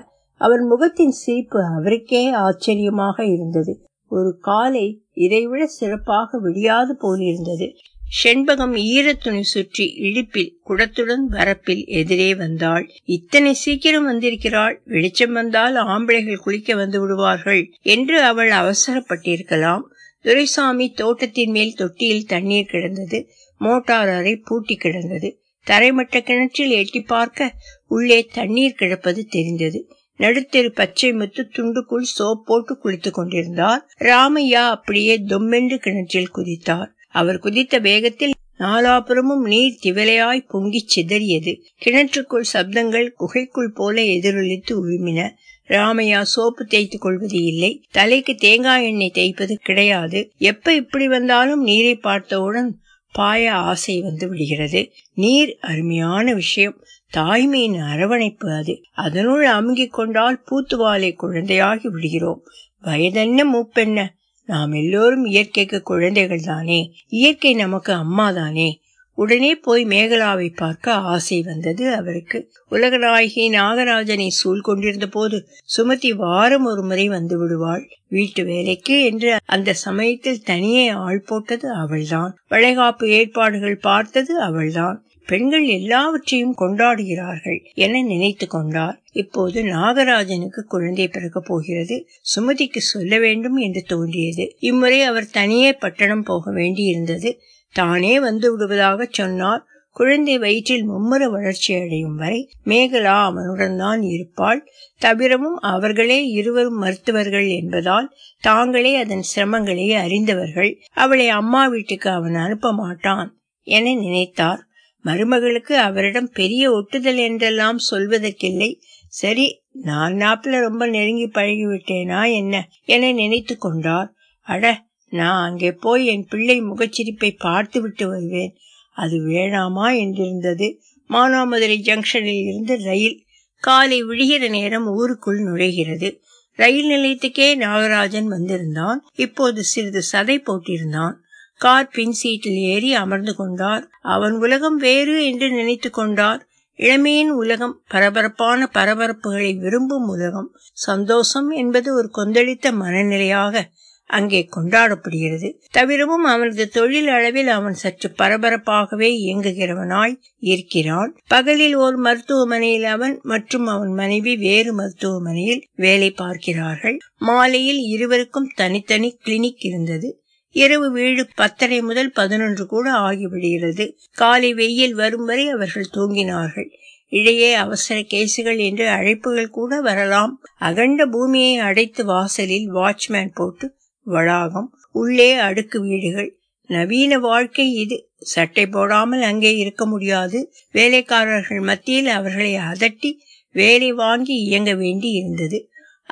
அவர் 0.40 0.62
முகத்தின் 0.62 1.14
சிரிப்பு 1.22 1.60
அவருக்கே 1.76 2.22
ஆச்சரியமாக 2.42 3.24
இருந்தது. 3.26 3.72
ஒரு 4.10 4.30
காலை 4.40 4.86
இதைவிட 5.16 5.62
சிறப்பாக 5.66 6.38
விடியாது 6.40 6.92
போலிருந்தது. 6.98 7.66
செண்பகம் 8.12 8.74
ஈரத்துணி 8.94 9.40
சுற்றி 9.40 9.94
இடுப்பில் 9.94 10.60
குடத்துடன் 10.68 11.22
வரப்பில் 11.30 11.86
எதிரே 11.86 12.34
வந்தாள். 12.34 12.90
இத்தனை 13.04 13.54
சீக்கிரம் 13.54 14.04
வந்திருக்கிறாள். 14.04 14.82
வெளிச்சம் 14.84 15.32
வந்தால் 15.32 15.74
ஆம்பளைகள் 15.74 16.36
குளிக்க 16.36 16.74
வந்து 16.74 17.00
விடுவார்கள் 17.00 17.72
என்று 17.82 18.22
அவள் 18.22 18.50
அவசரப்பட்டிருக்கலாம். 18.50 19.80
துரைசாமி 20.20 20.90
தோட்டத்தின் 20.90 21.50
மேல் 21.50 21.74
தொட்டியில் 21.74 22.26
தண்ணீர் 22.26 22.66
கிடந்தது. 22.66 23.28
மோட்டார் 23.58 24.08
அறை 24.08 24.36
பூட்டி 24.36 24.76
கிடந்தது. 24.76 25.42
தரைமட்ட 25.66 26.20
கிணற்றில் 26.20 26.70
எட்டி 26.70 27.00
பார்க்க 27.00 27.54
உள்ளே 27.86 28.24
தண்ணீர் 28.24 28.74
கிடப்பது 28.74 29.26
தெரிந்தது. 29.26 29.94
நடுத்தெரு 30.18 30.68
பச்சை 30.68 31.12
முத்து 31.12 31.48
துண்டுக்குள் 31.52 32.04
சோப் 32.18 32.44
போட்டு 32.44 32.78
குளித்துக் 32.78 33.14
கொண்டிருந்தார். 33.14 33.88
ராமையா 33.98 34.64
அப்படியே 34.68 35.18
தொம்மென்று 35.18 35.76
கிணற்றில் 35.76 36.34
குதித்தார். 36.34 36.90
அவர் 37.12 37.38
குதித்த 37.38 37.78
வேகத்தில் 37.78 38.32
நாலாபுரமும் 38.58 39.44
நீர் 39.44 39.78
திவலையாய் 39.84 40.46
பொங்கிச் 40.48 40.98
சிதறியது. 40.98 41.60
கிணற்றுக்குள் 41.84 42.44
சப்தங்கள் 42.52 43.08
குகைக்குள் 43.08 43.72
போல 43.72 44.02
எதிரொலித்து 44.02 44.70
உழுமின. 44.70 45.30
ராமையா 45.68 46.22
சோப்பு 46.22 46.64
தேய்த்துக் 46.64 47.00
கொள்வது 47.00 47.42
இல்லை. 47.42 47.84
தலைக்கு 47.90 48.34
தேங்காய் 48.34 48.86
எண்ணெய் 48.86 49.10
தேய்ப்பது 49.10 49.58
கிடையாது. 49.58 50.32
எப்ப 50.38 50.74
இப்படி 50.74 51.08
வந்தாலும் 51.08 51.62
நீரை 51.62 51.94
பார்த்தவுடன் 51.94 52.80
பாய 53.12 53.52
ஆசை 53.52 54.00
வந்து 54.00 54.28
விடுகிறது. 54.28 54.92
நீர் 55.14 55.58
அருமையான 55.60 56.34
விஷயம். 56.34 56.84
தாய்மையின் 57.16 57.84
அரவணைப்பு 57.84 58.52
அது. 58.52 58.80
அதனுள் 58.92 59.46
அமுங்கிக் 59.46 59.92
கொண்டால் 59.92 60.42
பூத்துவாலை 60.50 61.14
குழந்தையாகி 61.22 61.86
விடுகிறோம். 61.86 62.42
வயதென்ன 62.82 63.44
மூப்பென்ன? 63.54 64.08
நாம் 64.44 64.72
எல்லோரும் 64.72 65.24
இயற்கைக்கு 65.24 65.82
குழந்தைகள் 65.82 66.40
தானே. 66.40 66.92
இயற்கை 67.06 67.54
நமக்கு 67.54 67.92
அம்மா 67.92 68.30
தானே. 68.30 68.80
உடனே 69.14 69.54
போய் 69.54 69.84
மேகலாவை 69.84 70.56
பார்க்க 70.56 70.92
ஆசை 70.92 71.42
வந்தது 71.42 71.94
அவருக்கு. 71.94 72.52
உலகநாயகி 72.70 73.50
நாகராஜனை 73.50 74.28
சூழ் 74.28 74.60
கொண்டிருந்த 74.60 75.06
போது 75.06 75.46
சுமதி 75.76 76.10
வாரம் 76.10 76.64
ஒரு 76.64 76.82
முறை 76.82 77.08
வந்து 77.08 77.38
விடுவாள். 77.38 77.88
வீட்டு 78.08 78.44
வேலைக்கு 78.44 79.04
என்று 79.04 79.36
அந்த 79.44 79.72
சமயத்தில் 79.72 80.42
தனியே 80.42 80.88
ஆள் 80.88 81.22
போட்டது 81.26 81.72
அவள்தான். 81.72 82.36
வளைகாப்பு 82.48 83.08
ஏற்பாடுகள் 83.08 83.76
பார்த்தது 83.76 84.40
அவள்தான். 84.40 85.06
பெண்கள் 85.26 85.64
எல்லாவற்றையும் 85.64 86.54
கொண்டாடுகிறார்கள் 86.58 87.60
என 87.74 88.02
நினைத்து 88.02 88.46
கொண்டார். 88.46 89.02
இப்போது 89.12 89.62
நாகராஜனுக்கு 89.62 90.60
குழந்தை 90.60 91.08
பிறக்க 91.08 91.40
போகிறது. 91.40 92.08
சுமதிக்கு 92.36 92.78
சொல்ல 92.78 93.18
வேண்டும் 93.18 93.56
என்று 93.56 93.82
தோன்றியது. 93.82 94.56
இம்முறை 94.58 95.02
அவர் 95.02 95.30
தனியே 95.30 95.72
பட்டணம் 95.72 96.22
போக 96.22 96.52
வேண்டியிருந்தது. 96.52 97.36
தானே 97.72 98.20
வந்து 98.20 98.50
விடுவதாக 98.50 99.08
சொன்னார். 99.10 99.66
குழந்தை 99.90 100.38
வயிற்றில் 100.38 100.90
மும்முர 100.90 101.30
வளர்ச்சி 101.30 101.74
அடையும் 101.74 102.16
வரை 102.16 102.50
மேகலா 102.64 103.22
அவனுடன் 103.22 103.76
தான் 103.76 104.02
இருப்பாள். 104.02 104.70
தவிரவும் 104.98 105.56
அவர்களே 105.56 106.26
இருவரும் 106.26 106.78
மருத்துவர்கள் 106.78 107.48
என்பதால் 107.48 108.12
தாங்களே 108.40 108.94
அதன் 108.94 109.24
சிரமங்களை 109.36 109.88
அறிந்தவர்கள். 109.94 110.80
அவளை 110.92 111.28
அம்மா 111.28 111.66
வீட்டுக்கு 111.66 112.10
அவன் 112.10 112.34
அனுப்ப 112.34 112.72
மாட்டான் 112.72 113.40
என 113.62 113.94
நினைத்தார். 113.94 114.70
மருமகளுக்கு 115.04 115.72
அவரிடம் 115.78 116.30
பெரிய 116.32 116.72
ஒட்டுதல் 116.72 117.16
என்றெல்லாம் 117.16 117.78
சொல்வதற்கில்லை. 117.90 118.80
சரி 119.08 119.62
நான் 119.72 120.14
நாப்பில 120.14 120.60
ரொம்ப 120.60 120.86
நெருங்கி 120.86 121.26
பழகிவிட்டேனா 121.26 122.32
என்ன? 122.32 122.68
என 122.84 123.12
நினைத்து 123.12 123.58
கொண்டார். 123.58 124.14
அட 124.40 124.84
நான் 125.10 125.50
அங்கே 125.50 125.72
போய் 125.72 126.06
என் 126.06 126.26
பிள்ளை 126.28 126.62
முகச்சிரிப்பை 126.62 127.36
பார்த்து 127.38 127.80
விட்டு 127.80 128.08
வருவேன். 128.08 128.56
அது 128.94 129.28
வேணாமா 129.28 129.84
என்றிருந்தது. 130.04 130.78
மானாமதுரை 131.08 131.76
ஜங்ஷனில் 131.80 132.44
இருந்து 132.46 132.78
ரயில். 132.78 133.24
காலை 133.58 134.04
விழுகிற 134.04 134.48
நேரம் 134.48 134.86
ஊருக்குள் 134.86 135.40
நுழைகிறது. 135.40 136.18
ரயில் 136.52 136.90
நிலையத்துக்கே 136.90 137.56
நாகராஜன் 137.56 138.24
வந்திருந்தான். 138.24 139.06
இப்போது 139.14 139.62
சிறிது 139.62 140.02
சதை 140.12 140.38
போட்டிருந்தான். 140.38 141.14
கார் 141.64 141.88
பின் 141.88 142.12
சீட்டில் 142.12 142.60
ஏறி 142.72 142.94
அமர்ந்து 142.94 143.34
கொண்டார். 143.34 143.84
அவன் 144.00 144.32
உலகம் 144.32 144.76
வேறு 144.76 145.26
என்று 145.26 145.50
நினைத்து 145.50 145.90
கொண்டார். 145.90 146.40
இளமையின் 146.78 147.30
உலகம் 147.30 147.82
பரபரப்பான 147.88 148.68
பரபரப்புகளை 148.74 149.50
விரும்பும் 149.58 150.08
உலகம். 150.08 150.48
சந்தோஷம் 150.72 151.50
என்பது 151.50 151.88
ஒரு 151.94 152.08
கொந்தளித்த 152.18 152.70
மனநிலையாக 152.80 153.62
அங்கே 154.10 154.48
கொண்டாடப்படுகிறது. 154.56 155.48
தவிரவும் 155.70 156.24
அவனது 156.24 156.68
தொழில் 156.68 157.08
அளவில் 157.08 157.48
அவன் 157.48 157.72
சற்று 157.72 158.08
பரபரப்பாகவே 158.18 159.10
இயங்குகிறவனாய் 159.22 160.14
இருக்கிறான். 160.38 161.12
பகலில் 161.28 161.74
ஒரு 161.74 161.98
மருத்துவமனையில் 161.98 162.84
அவன் 162.84 163.14
மற்றும் 163.22 163.66
அவன் 163.66 163.92
மனைவி 163.92 164.36
வேறு 164.36 164.72
மருத்துவமனையில் 164.72 165.62
வேலை 165.74 166.10
பார்க்கிறார்கள். 166.10 166.98
மாலையில் 167.18 167.82
இருவருக்கும் 167.94 168.50
தனித்தனி 168.54 169.10
கிளினிக் 169.24 169.64
இருந்தது. 169.70 170.10
இரவு 170.52 170.90
வீடு 170.90 171.28
பத்தரை 171.34 171.80
முதல் 171.80 172.12
பதினொன்று 172.12 172.66
கூட 172.66 172.90
ஆகிவிடுகிறது. 172.90 173.96
காலை 174.10 174.54
வெயில் 174.54 174.94
வரும் 174.94 175.24
வரை 175.24 175.48
அவர்கள் 175.48 175.92
தூங்கினார்கள். 175.92 176.68
இடையே 177.08 177.54
அவசர 177.54 178.00
கேசுகள் 178.00 178.58
என்று 178.58 178.86
அழைப்புகள் 178.88 179.50
கூட 179.50 179.80
வரலாம். 179.80 180.42
அகண்ட 180.58 181.06
பூமியை 181.06 181.56
அடைத்து 181.56 182.04
வாசலில் 182.04 182.72
வாட்ச்மேன் 182.74 183.34
போட்டு 183.34 183.74
வளாகம் 184.06 184.70
உள்ளே 184.92 185.32
அடுக்கு 185.32 185.80
வீடுகள். 185.80 186.36
நவீன 186.66 187.18
வாழ்க்கை 187.18 187.72
இது. 187.74 188.08
சட்டை 188.18 188.66
போடாமல் 188.66 189.22
அங்கே 189.22 189.56
இருக்க 189.56 189.86
முடியாது. 189.86 190.52
வேலைக்காரர்கள் 190.70 191.60
மத்தியில் 191.60 192.06
அவர்களை 192.06 192.54
அதட்டி 192.54 193.10
வேலை 193.54 193.92
வாங்கி 193.92 194.34
இயங்க 194.34 194.74
வேண்டி 194.74 195.08
இருந்தது 195.10 195.58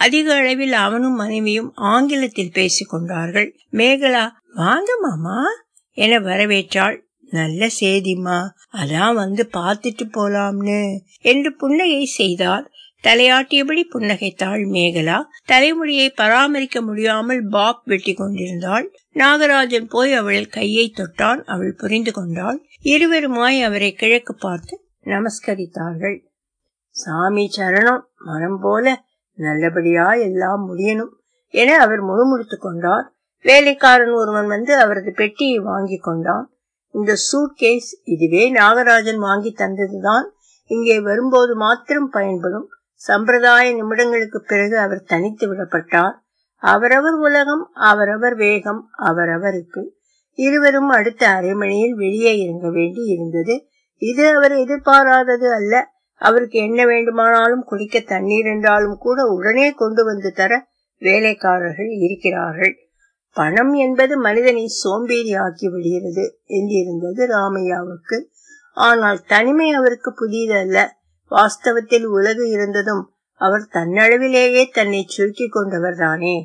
அதிக 0.00 0.26
அளவில் 0.34 0.74
அவனும் 0.80 1.14
மனைவியும் 1.14 1.70
ஆங்கிலத்தில் 1.74 2.52
பேசிக் 2.52 2.88
கொண்டார்கள். 2.88 3.48
மேகலா 3.72 4.24
வாங்க 4.54 4.90
மாமா 5.00 5.38
என 5.96 6.18
வரவேற்றாள். 6.18 6.96
நல்ல 7.30 7.66
சேதிமா 7.80 8.38
அதான் 8.72 9.14
வந்து 9.14 9.42
பார்த்துட்டு 9.56 10.04
போலாம்னு 10.12 10.80
என்று 11.20 11.50
புன்னகை 11.56 12.04
செய்தார். 12.04 12.64
தலையாட்டியபடி 13.04 13.82
புன்னகைத்தாள் 13.92 14.62
மேகலா. 14.70 15.18
தலைமுடியை 15.44 16.10
பராமரிக்க 16.10 16.82
முடியாமல் 16.82 17.42
பாப் 17.48 17.82
வெட்டி 17.84 18.14
கொண்டிருந்தாள். 18.14 18.86
நாகராஜன் 19.14 19.88
போய் 19.88 20.12
அவள் 20.12 20.48
கையை 20.48 20.86
தொட்டான். 20.96 21.40
அவள் 21.44 21.74
புரிந்து 21.74 22.12
கொண்டாள். 22.12 22.58
இருவருமாய் 22.84 23.60
அவரை 23.62 23.92
கிழக்கு 23.92 24.34
பார்த்து 24.34 24.74
நமஸ்கரித்தார்கள். 25.04 26.18
சாமி 26.96 27.44
சரணம் 27.56 28.04
மனம் 28.24 28.60
போல 28.62 28.86
நல்லபடியா 29.40 30.06
எல்லாம் 30.26 30.62
முடியணும் 30.70 31.12
என 31.48 31.78
அவர் 31.78 32.02
முழுமுழுத்து 32.04 32.56
கொண்டார். 32.58 33.06
வேலைக்காரன் 33.44 34.12
ஒருவன் 34.12 34.46
வந்து 34.46 34.72
அவரது 34.76 35.12
பெட்டியை 35.16 35.58
வாங்கி 35.58 35.98
கொண்டான். 35.98 36.46
இந்த 36.94 37.14
சூட் 37.14 37.54
கேஸ் 37.54 38.00
இதுவே 38.04 38.42
நாகராஜன் 38.54 39.18
வாங்கி 39.18 39.54
தந்ததுதான். 39.58 40.26
இங்கே 40.66 41.00
வரும்போது 41.00 41.56
மாத்திரம் 41.56 42.10
பயன்படும். 42.10 42.68
சம்பிரதாய 42.94 43.74
நிமிடங்களுக்கு 43.74 44.38
பிறகு 44.46 44.78
அவர் 44.78 45.02
தனித்து 45.02 45.44
விடப்பட்டார். 45.50 46.16
அவரவர் 46.62 47.16
உலகம் 47.18 47.70
அவரவர் 47.72 48.34
வேகம் 48.34 48.82
அவரவருக்கு. 48.98 49.82
இருவரும் 50.38 50.88
அடுத்த 50.88 51.22
அரை 51.28 51.52
மணியில் 51.54 51.94
வெளியே 51.94 52.32
இறங்க 52.38 52.68
வேண்டி 52.70 53.02
இருந்தது 53.04 53.54
இது 54.02 54.24
அவர் 54.36 54.52
எதிர்பாராதது 54.52 55.48
அல்ல. 55.54 55.74
அவருக்கு 56.20 56.58
என்ன 56.58 56.86
வேண்டுமானாலும் 56.86 57.64
குடிக்க 57.64 58.00
தண்ணீர் 58.00 58.44
என்றாலும் 58.44 58.98
கூட 58.98 59.24
உடனே 59.26 59.72
கொண்டு 59.72 60.04
வந்து 60.04 60.32
தர 60.32 60.52
வேலைக்காரர்கள் 61.02 61.90
இருக்கிறார்கள். 61.98 62.74
பணம் 63.36 63.72
என்பது 63.74 64.18
மனிதனை 64.18 64.66
சோம்பேறி 64.66 65.32
ஆக்கி 65.34 65.68
விடுகிறது 65.68 66.24
என்றிருந்தது 66.46 67.22
ராமையாவுக்கு. 67.26 68.18
ஆனால் 68.72 69.20
தனிமை 69.24 69.68
அவருக்கு 69.70 70.10
புதியதல்ல 70.20 70.78
வாஸ்தவத்தில் 71.30 72.04
உலகு 72.04 72.44
இருந்ததும் 72.50 73.04
அவர் 73.34 73.66
தன்னளவிலேயே 73.72 74.64
தன்னை 74.70 75.04
சுருக்கி 75.06 75.48
கொண்டவர் 75.48 75.96
தானே 75.96 76.36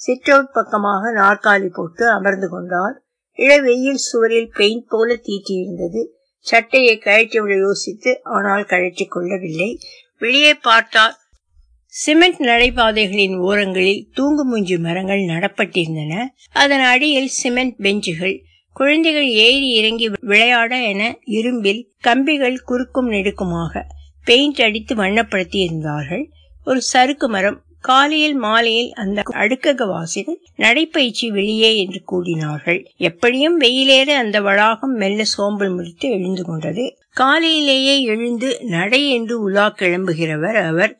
சிற்றவுட் 0.00 0.52
பக்கமாக 0.52 1.12
நாற்காலி 1.12 1.68
போட்டு 1.72 2.04
அமர்ந்து 2.10 2.48
கொண்டார். 2.48 2.96
இளவெயில் 3.38 4.02
சுவரில் 4.08 4.50
பெயிண்ட் 4.54 4.86
போல 4.88 5.08
தீட்டியிருந்தது. 5.14 6.02
சட்டையை 6.46 6.94
கழற்றிவிட 6.98 7.54
யோசித்து 7.58 8.10
ஆனால் 8.36 8.64
கழற்றிக் 8.64 9.12
கொள்ளவில்லை. 9.14 9.70
வெளியே 10.22 10.52
பார்த்தால் 10.66 11.14
சிமெண்ட் 11.94 12.40
நடைபாதைகளின் 12.40 13.36
ஓரங்களில் 13.48 14.02
தூங்குமூஞ்சி 14.16 14.76
மரங்கள் 14.78 15.22
நடப்பட்டிருந்தன. 15.32 16.14
அதன் 16.62 16.84
அடியில் 16.92 17.30
சிமெண்ட் 17.40 17.76
பெஞ்சுகள் 17.76 18.36
குழந்தைகள் 18.76 19.28
ஏறி 19.44 19.68
இறங்கி 19.72 20.06
விளையாட 20.30 20.72
என 20.90 21.02
இரும்பில் 21.36 21.82
கம்பிகள் 22.00 22.58
குறுக்கும் 22.70 23.08
நெடுக்குமாக 23.08 23.84
பெயிண்ட் 24.26 24.60
அடித்து 24.60 24.94
வண்ணப்படுத்தி 24.94 25.58
இருந்தார்கள் 25.66 26.24
ஒரு 26.66 26.80
சறுக்கு 26.92 27.26
மரம் 27.28 27.58
காலையில் 27.88 28.34
மாலையில் 28.34 28.92
அந்த 28.92 29.22
அடுக்ககவாசிகள் 29.34 30.38
நடைப்பயிற்சி 30.56 31.30
வெளியே 31.30 31.70
என்று 31.82 32.00
கூடினார்கள் 32.06 32.80
எப்படியும் 32.96 33.60
வெயிலேற 33.60 34.08
அந்த 34.14 34.40
வளாகம் 34.40 34.94
மெல்ல 34.94 35.24
சோம்பல் 35.24 35.70
முடித்து 35.70 36.10
எழுந்து 36.10 36.44
கொண்டது. 36.44 36.84
காலையிலேயே 37.12 37.94
எழுந்து 38.02 38.48
நடை 38.60 39.02
என்று 39.10 39.40
உலா 39.40 39.66
கிளம்புகிறவர் 39.78 40.58
அவர். 40.66 40.92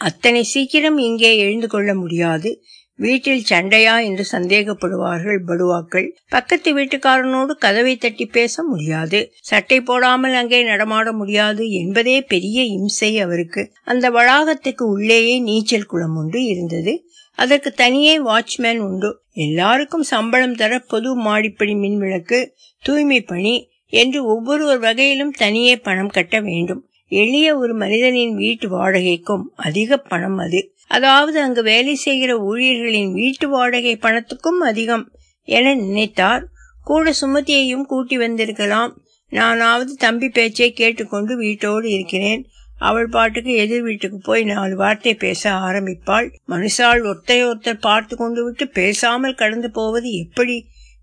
அத்தனை 0.00 0.42
சீக்கிரம் 0.42 0.98
இங்கே 0.98 1.38
எழுந்து 1.38 1.68
கொள்ள 1.68 1.94
முடியாது. 1.94 2.50
வீட்டில் 2.98 3.44
சண்டையா 3.44 3.98
என்று 3.98 4.24
சந்தேகப்படுவார்கள் 4.32 5.38
படுவாக்கள். 5.46 6.08
பக்கத்து 6.28 6.68
வீட்டுக்காரனோடு 6.78 7.52
கதவை 7.58 7.96
தட்டி 7.96 8.26
பேச 8.26 8.62
முடியாது. 8.62 9.32
சட்டை 9.40 9.80
போடாமல் 9.80 10.34
அங்கே 10.34 10.62
நடமாட 10.62 11.12
முடியாது 11.12 11.70
என்பதே 11.70 12.20
பெரிய 12.22 12.62
இம்சை 12.62 13.20
அவருக்கு. 13.20 13.72
அந்த 13.84 14.10
வளாகத்துக்கு 14.10 14.82
உள்ளேயே 14.82 15.38
நீச்சல் 15.40 15.86
குளம் 15.86 16.16
ஒன்று 16.16 16.44
இருந்தது. 16.44 16.94
அதற்கு 17.38 17.72
தனியே 17.72 18.14
வாட்ச்மேன் 18.18 18.78
உண்டு. 18.78 19.10
எல்லாருக்கும் 19.32 20.02
சம்பளம் 20.02 20.54
தர 20.54 20.78
பொது 20.78 21.16
மாடிப்படி 21.16 21.74
மின்விளக்கு 21.74 22.38
தூய்மை 22.82 23.20
பணி 23.20 23.70
என்று 23.92 24.24
ஒவ்வொரு 24.26 24.78
வகையிலும் 24.78 25.30
தனியே 25.30 25.76
பணம் 25.76 26.08
கட்ட 26.08 26.40
வேண்டும். 26.40 26.82
எளிய 27.12 27.56
ஒரு 27.56 27.74
மனிதனின் 27.74 28.34
வீட்டு 28.34 28.66
வாடகைக்கும் 28.68 29.44
அதிக 29.56 29.96
பணம் 29.96 30.36
அது. 30.36 30.60
அதாவது 30.88 31.40
அங்கு 31.40 31.62
வேலை 31.62 31.94
செய்கிற 31.94 32.32
ஊழியர்களின் 32.38 33.12
வீட்டு 33.12 33.48
வாடகை 33.48 33.94
பணத்துக்கும் 34.02 34.60
அதிகம் 34.62 35.04
என 35.48 35.74
நினைத்தார். 35.74 36.44
கூட 36.84 37.12
சுமதியையும் 37.20 37.84
கூட்டி 37.84 38.16
வந்திருக்கலாம். 38.18 38.92
நானாவது 39.32 39.94
தம்பி 39.94 40.28
பேச்சை 40.28 40.72
கேட்டுக்கொண்டு 40.72 41.36
வீட்டோடு 41.36 41.86
இருக்கிறேன். 41.90 42.42
அவள் 42.78 43.08
பாட்டுக்கு 43.08 43.52
எதிர் 43.54 43.82
வீட்டுக்கு 43.82 44.18
போய் 44.18 44.44
நாலு 44.44 44.76
வார்த்தை 44.76 45.14
பேச 45.14 45.50
ஆரம்பிப்பாள். 45.50 46.26
மனுஷால் 46.48 47.00
ஒருத்தையொருத்தர் 47.10 47.80
பார்த்து 47.80 48.16
கொண்டு 48.16 48.44
விட்டு 48.44 48.68
பேசாமல் 48.68 49.34
கடந்து 49.34 49.70
போவது 49.70 50.10
எப்படி? 50.12 50.56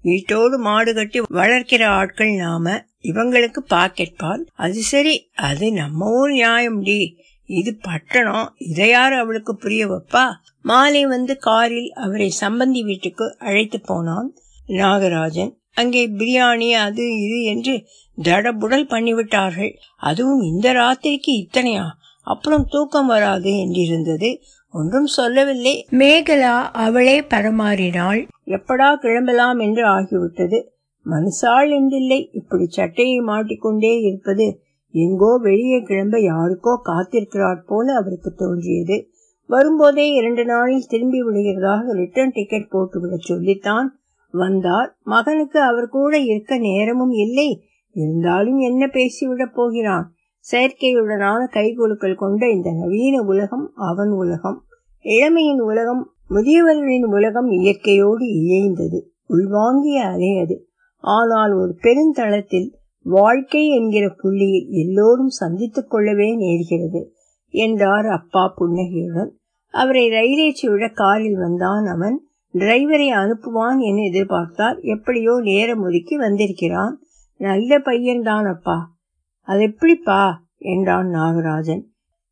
வீட்டோடு 0.04 0.58
மாடு 0.58 0.93
கட்டி 0.93 1.19
வளர்க்கிற 1.34 1.84
ஆட்கள் 1.86 2.34
நாம. 2.36 2.86
இவங்களுக்கு 3.02 3.62
பாக்கெட் 3.67 4.17
பால். 4.17 4.43
அது 4.56 4.82
சரி 4.82 5.15
அது 5.34 5.71
நம்ம 5.71 6.10
ஊர் 6.12 6.32
நியாயம் 6.32 6.82
டி. 6.82 7.00
இது 7.45 7.77
பட்டணம். 7.81 8.53
இதை 8.58 8.89
யாரு 8.89 9.17
அவளுக்கு 9.17 9.55
புரிய 9.55 9.88
வைப்பா? 9.88 10.29
மாலை 10.62 11.05
வந்து 11.05 11.38
காரில் 11.38 11.91
அவரை 11.91 12.34
சம்பந்தி 12.41 12.84
வீட்டுக்கு 12.84 13.36
அழைத்து 13.38 13.81
போனான் 13.81 14.34
நாகராஜன். 14.67 15.55
அங்கே 15.73 16.08
பிரியாணி 16.08 16.71
அது 16.71 17.21
இது 17.21 17.43
என்று 17.43 17.88
தடபுடல் 18.23 18.86
பண்ணிவிட்டார்கள். 18.86 19.73
அதுவும் 19.97 20.41
இந்த 20.41 20.73
ராத்திரிக்கு 20.73 21.31
இத்தனையா? 21.43 21.86
அப்புறம் 22.21 22.67
தூக்கம் 22.69 23.08
வராது 23.08 23.51
என்றிருந்தது. 23.51 24.41
ஒன்றும் 24.69 25.05
சொல்லவில்லை. 25.05 25.88
மேகலா 25.91 26.71
அவளே 26.71 27.21
பரமாறினாள். 27.21 28.27
எப்படா 28.45 28.95
கிளம்பலாம் 28.95 29.60
என்று 29.60 29.88
ஆகிவிட்டது. 29.88 30.62
மனுஷாள் 31.05 31.69
என்றில்லை 31.79 32.27
இப்படி 32.31 32.65
சட்டையை 32.67 33.19
மாட்டிக்கொண்டே 33.19 34.01
இருப்பது 34.01 34.64
எங்கோ 34.95 35.39
வெளியே 35.41 35.81
கிளம்ப 35.81 36.17
யாருக்கோ 36.17 36.81
காத்திருக்கிறார் 36.86 37.62
போல 37.65 37.93
அவருக்கு 37.93 38.31
தோன்றியது. 38.31 39.08
வரும்போதே 39.47 40.12
இரண்டு 40.12 40.45
நாளில் 40.45 40.86
திரும்பி 40.88 41.23
விடுகிறதாக 41.23 41.91
ரிட்டர்ன் 41.91 42.31
டிக்கெட் 42.34 42.67
போட்டுவிட 42.71 43.15
சொல்லித்தான். 43.17 43.99
வந்தார். 44.31 44.97
மகனுக்கு 45.03 45.62
அவர் 45.62 45.88
கூட 45.88 46.17
இருக்க 46.17 46.58
நேரமும் 46.58 47.12
இல்லை. 47.12 47.63
இருந்தாலும் 47.91 48.58
என்ன 48.58 48.86
பேசிவிடப் 48.86 49.53
போகிறான்? 49.53 50.13
செயற்கையுடனான 50.51 51.47
கைகுலுக்கள் 51.51 52.15
கொண்ட 52.15 52.49
இந்த 52.49 52.71
நவீன 52.71 53.21
உலகம் 53.21 53.71
அவன் 53.75 54.10
உலகம். 54.10 54.63
இளமையின் 55.01 55.60
உலகம் 55.60 56.12
முதியவர்களின் 56.29 57.05
உலகம் 57.05 57.49
இயற்கையோடு 57.49 58.25
இயைந்தது. 58.25 59.12
உள்வாங்கிய 59.29 60.01
அலை 60.01 60.39
அது. 60.39 60.67
ஆனால் 60.97 61.53
ஒரு 61.53 61.77
பெருந்தளத்தில் 61.81 62.69
வாழ்க்கை 63.07 63.69
என்கிற 63.69 64.09
புள்ளியை 64.09 64.67
எல்லோரும் 64.69 65.29
சந்தித்துக் 65.29 65.89
கொள்ளவே 65.89 66.37
நேர்கிறது 66.37 67.05
என்றார் 67.49 68.05
அப்பா 68.05 68.53
புன்னகையுடன். 68.55 69.37
அவரை 69.71 70.09
ரயிலேற்றி 70.09 70.71
விட 70.71 70.87
காரில் 70.87 71.37
வந்தான் 71.37 71.85
அவன். 71.85 72.25
டிரைவரை 72.53 73.09
அனுப்புவான் 73.09 73.79
என 73.79 74.01
எதிர்பார்த்தார் 74.11 74.81
எப்படியோ 74.81 75.39
நேரம் 75.43 75.81
ஒதுக்கி 75.81 76.17
வந்திருக்கிறான். 76.17 77.01
நல்ல 77.37 77.79
பையன்தான் 77.79 78.49
அப்பா. 78.49 78.95
அது 79.41 79.61
எப்படிப்பா? 79.61 80.43
என்றான் 80.57 81.07
நாகராஜன். 81.07 81.83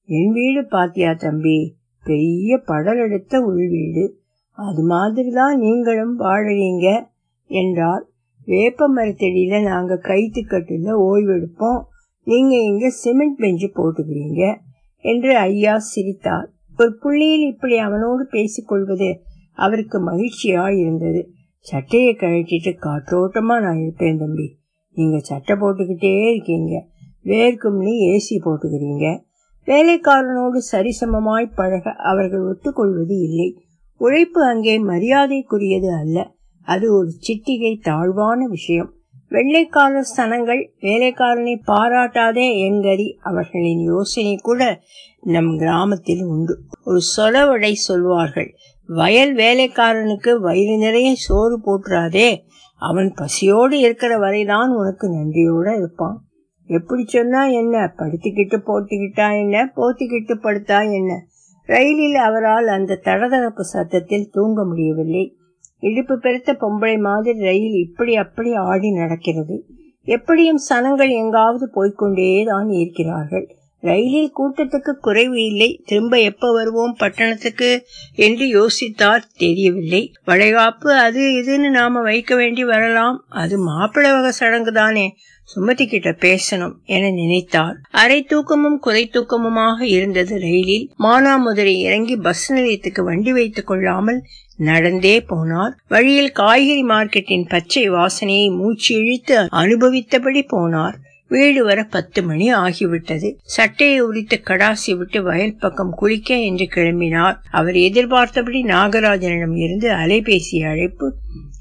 என் 0.05 0.31
வீடு 0.31 0.65
பாத்தியா 0.65 1.13
தம்பி? 1.13 1.75
பெரிய 2.03 2.57
படல் 2.57 2.97
எடுத்த 2.97 3.39
உள் 3.39 3.69
வீடு. 3.69 4.21
அது 4.51 4.83
மாதிரிதான் 4.83 5.59
நீங்களும் 5.59 6.19
வாழறீங்க 6.19 7.07
என்றார். 7.45 8.07
வேப்ப 8.45 8.93
மரத்தடியில 8.95 9.63
நாங்க 9.63 9.97
கைத்து 9.97 10.41
கட்டுல 10.41 10.93
ஓய்வெடுப்போம். 10.99 11.83
நீங்க 12.23 12.55
இங்க 12.55 12.89
சிமெண்ட் 12.89 13.39
பெஞ்சு 13.39 13.69
போட்டுக்கிறீங்க 13.75 14.57
என்று 14.97 15.37
ஐயா 15.37 15.79
சிரித்தார். 15.79 16.49
ஒரு 16.77 16.97
புள்ளியில் 16.97 17.47
இப்படி 17.47 17.77
அவனோடு 17.77 18.25
பேசிக்கொள்வது 18.25 19.21
அவருக்கு 19.53 20.11
மகிழ்ச்சியா 20.11 20.77
இருந்தது. 20.77 21.29
சட்டையை 21.59 22.15
கழட்டிட்டு 22.15 22.75
காற்றோட்டமா 22.81 23.61
நான் 23.61 23.81
இருப்பேன் 23.81 24.17
தம்பி. 24.17 24.57
நீங்க 24.93 25.19
சட்டை 25.19 25.55
போட்டுக்கிட்டே 25.55 26.31
இருக்கீங்க. 26.31 26.85
வேர்க்கும்னு 27.23 27.93
ஏசி 28.11 28.39
போட்டுக்கிறீங்க. 28.45 29.23
வேலைக்காரனோடு 29.65 30.57
சரிசமமாய் 30.71 31.51
பழக 31.55 31.91
அவர்கள் 31.91 32.41
ஒத்துக்கொள்வது 32.41 33.19
இல்லை. 33.21 33.63
உழைப்பு 33.97 34.45
அங்கே 34.45 34.79
மரியாதைக்குரியது 34.79 35.99
அல்ல. 35.99 36.31
அது 36.63 36.93
ஒரு 36.93 37.11
சிட்டிகை 37.27 37.81
தாழ்வான 37.81 38.47
விஷயம். 38.47 38.93
வெள்ளைக்காரர் 39.29 40.07
ஸ்தனங்கள் 40.17 40.67
வேலைக்காரனை 40.81 41.59
பாராட்டாதே 41.67 42.47
என்கறி 42.67 43.13
அவர்களின் 43.21 43.79
யோசனை 43.79 44.35
கூட 44.35 44.81
நம் 45.21 45.57
கிராமத்தில் 45.57 46.23
உண்டு. 46.23 46.59
ஒரு 46.83 46.99
சொலவடை 47.17 47.71
சொல்வார்கள் 47.71 48.55
வயல் 48.87 49.35
வேலைக்காரனுக்கு 49.35 50.39
வயிறு 50.39 50.77
நிறைய 50.77 51.15
சோறு 51.15 51.59
போட்டுறாதே 51.65 52.41
அவன் 52.79 53.13
பசியோடு 53.15 53.79
இருக்கிற 53.79 54.17
வரைதான் 54.17 54.69
உனக்கு 54.69 55.07
நன்றியோட 55.07 55.77
இருப்பான். 55.77 56.21
எப்படி 56.65 57.03
சொன்னா 57.05 57.45
என்ன? 57.45 57.93
படுத்திக்கிட்டு 57.97 58.57
போட்டுக்கிட்டா 58.67 59.39
என்ன? 59.39 59.71
போத்திக்கிட்டு 59.75 60.37
படுத்தா 60.43 60.91
என்ன? 60.91 61.25
ரயிலில் 61.65 62.15
அவரால் 62.15 62.67
அந்த 62.67 62.99
தடதடப்பு 63.03 63.59
சத்தத்தில் 63.59 64.29
தூங்க 64.31 64.65
முடியவில்லை. 64.65 65.37
இடுப்பு 65.83 66.19
பெருத்த 66.19 66.57
பொம்பளை 66.61 66.99
மாதிரி 66.99 67.39
ரயில் 67.39 67.71
இப்படி 67.71 68.15
அப்படி 68.15 68.53
ஆடி 68.53 68.91
நடக்கிறது. 68.91 69.65
எப்படியும் 70.03 70.59
சனங்கள் 70.69 71.09
எங்காவது 71.09 71.69
போய்கொண்டேதான் 71.75 72.79
இருக்கிறார்கள். 72.79 73.55
ரயிலில் 73.79 74.31
கூட்டத்துக்கு 74.37 74.91
குறைவு 74.91 75.45
இல்லை. 75.45 75.81
திரும்ப 75.85 76.19
எப்ப 76.19 76.51
வருவோம் 76.51 76.95
பட்டணத்துக்கு 76.97 77.85
என்று 78.15 78.45
யோசித்தார் 78.45 79.21
தெரியவில்லை. 79.37 80.11
வளைகாப்பு 80.27 80.97
அது 80.97 81.21
இதுன்னு 81.21 81.69
நாம 81.69 82.01
வைக்க 82.01 82.35
வேண்டி 82.35 82.65
வரலாம். 82.65 83.25
அது 83.29 83.57
மாப்பிள்ள 83.69 84.11
வகை 84.11 84.31
சடங்கு 84.31 84.71
தானே. 84.71 85.15
சுமதி 85.55 85.85
கிட்ட 85.85 86.09
பேசணும் 86.09 86.73
என 86.85 87.09
நினைத்தார். 87.09 87.75
அரை 87.91 88.23
தூக்கமும் 88.23 88.79
குறை 88.79 89.09
தூக்கமுமாக 89.13 89.81
இருந்தது 89.81 90.39
ரயிலில். 90.39 90.91
மானாமுதிரை 90.99 91.75
இறங்கி 91.77 92.15
பஸ் 92.15 92.53
நிலையத்துக்கு 92.53 93.03
வண்டி 93.03 93.33
வைத்துக் 93.33 93.67
கொள்ளாமல் 93.67 94.21
நடந்தே 94.57 95.19
போனார். 95.19 95.71
வழியில் 95.87 96.31
காய்கறி 96.31 96.83
மார்க்கெட்டின் 96.83 97.49
பச்சை 97.49 97.89
வாசனையை 97.89 98.55
மூச்சு 98.55 98.95
இழுத்து 98.95 99.39
அனுபவித்தபடி 99.39 100.45
போனார். 100.53 100.93
வீடு 101.27 101.63
வர 101.63 101.83
பத்து 101.83 102.23
மணி 102.23 102.53
ஆகிவிட்டது. 102.53 103.33
சட்டையை 103.43 103.99
உரித்து 103.99 104.41
கடாசி 104.45 104.97
விட்டு 104.97 105.23
வயல் 105.23 105.55
பக்கம் 105.55 105.93
குளிக்க 105.95 106.37
என்று 106.37 106.67
கிளம்பினார். 106.75 107.35
அவர் 107.51 107.75
எதிர்பார்த்தபடி 107.75 108.63
நாகராஜனிடம் 108.63 109.57
இருந்து 109.57 109.91
அலைபேசி 109.91 110.69
அழைப்பு 110.69 111.15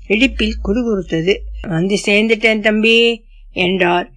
இடிப்பில் 0.08 0.52
குறுகுறுத்தது. 0.64 1.36
வந்து 1.68 1.98
சேர்ந்துட்டேன் 2.06 2.60
தம்பி 2.60 3.24
என்றார். 3.52 4.10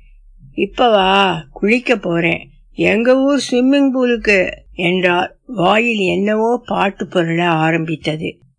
இப்பவா 0.56 1.42
குளிக்க 1.52 1.96
போறேன். 1.96 2.50
எங்க 2.72 3.22
ஊர் 3.22 3.42
ஸ்விம்மிங் 3.52 3.90
பூலுக்கு 3.96 4.52
என்றார். 4.74 5.38
வாயில் 5.46 5.98
என்னவோ 5.98 6.62
பாட்டு 6.66 7.08
பொருள 7.08 7.50
ஆரம்பித்தது. 7.50 8.40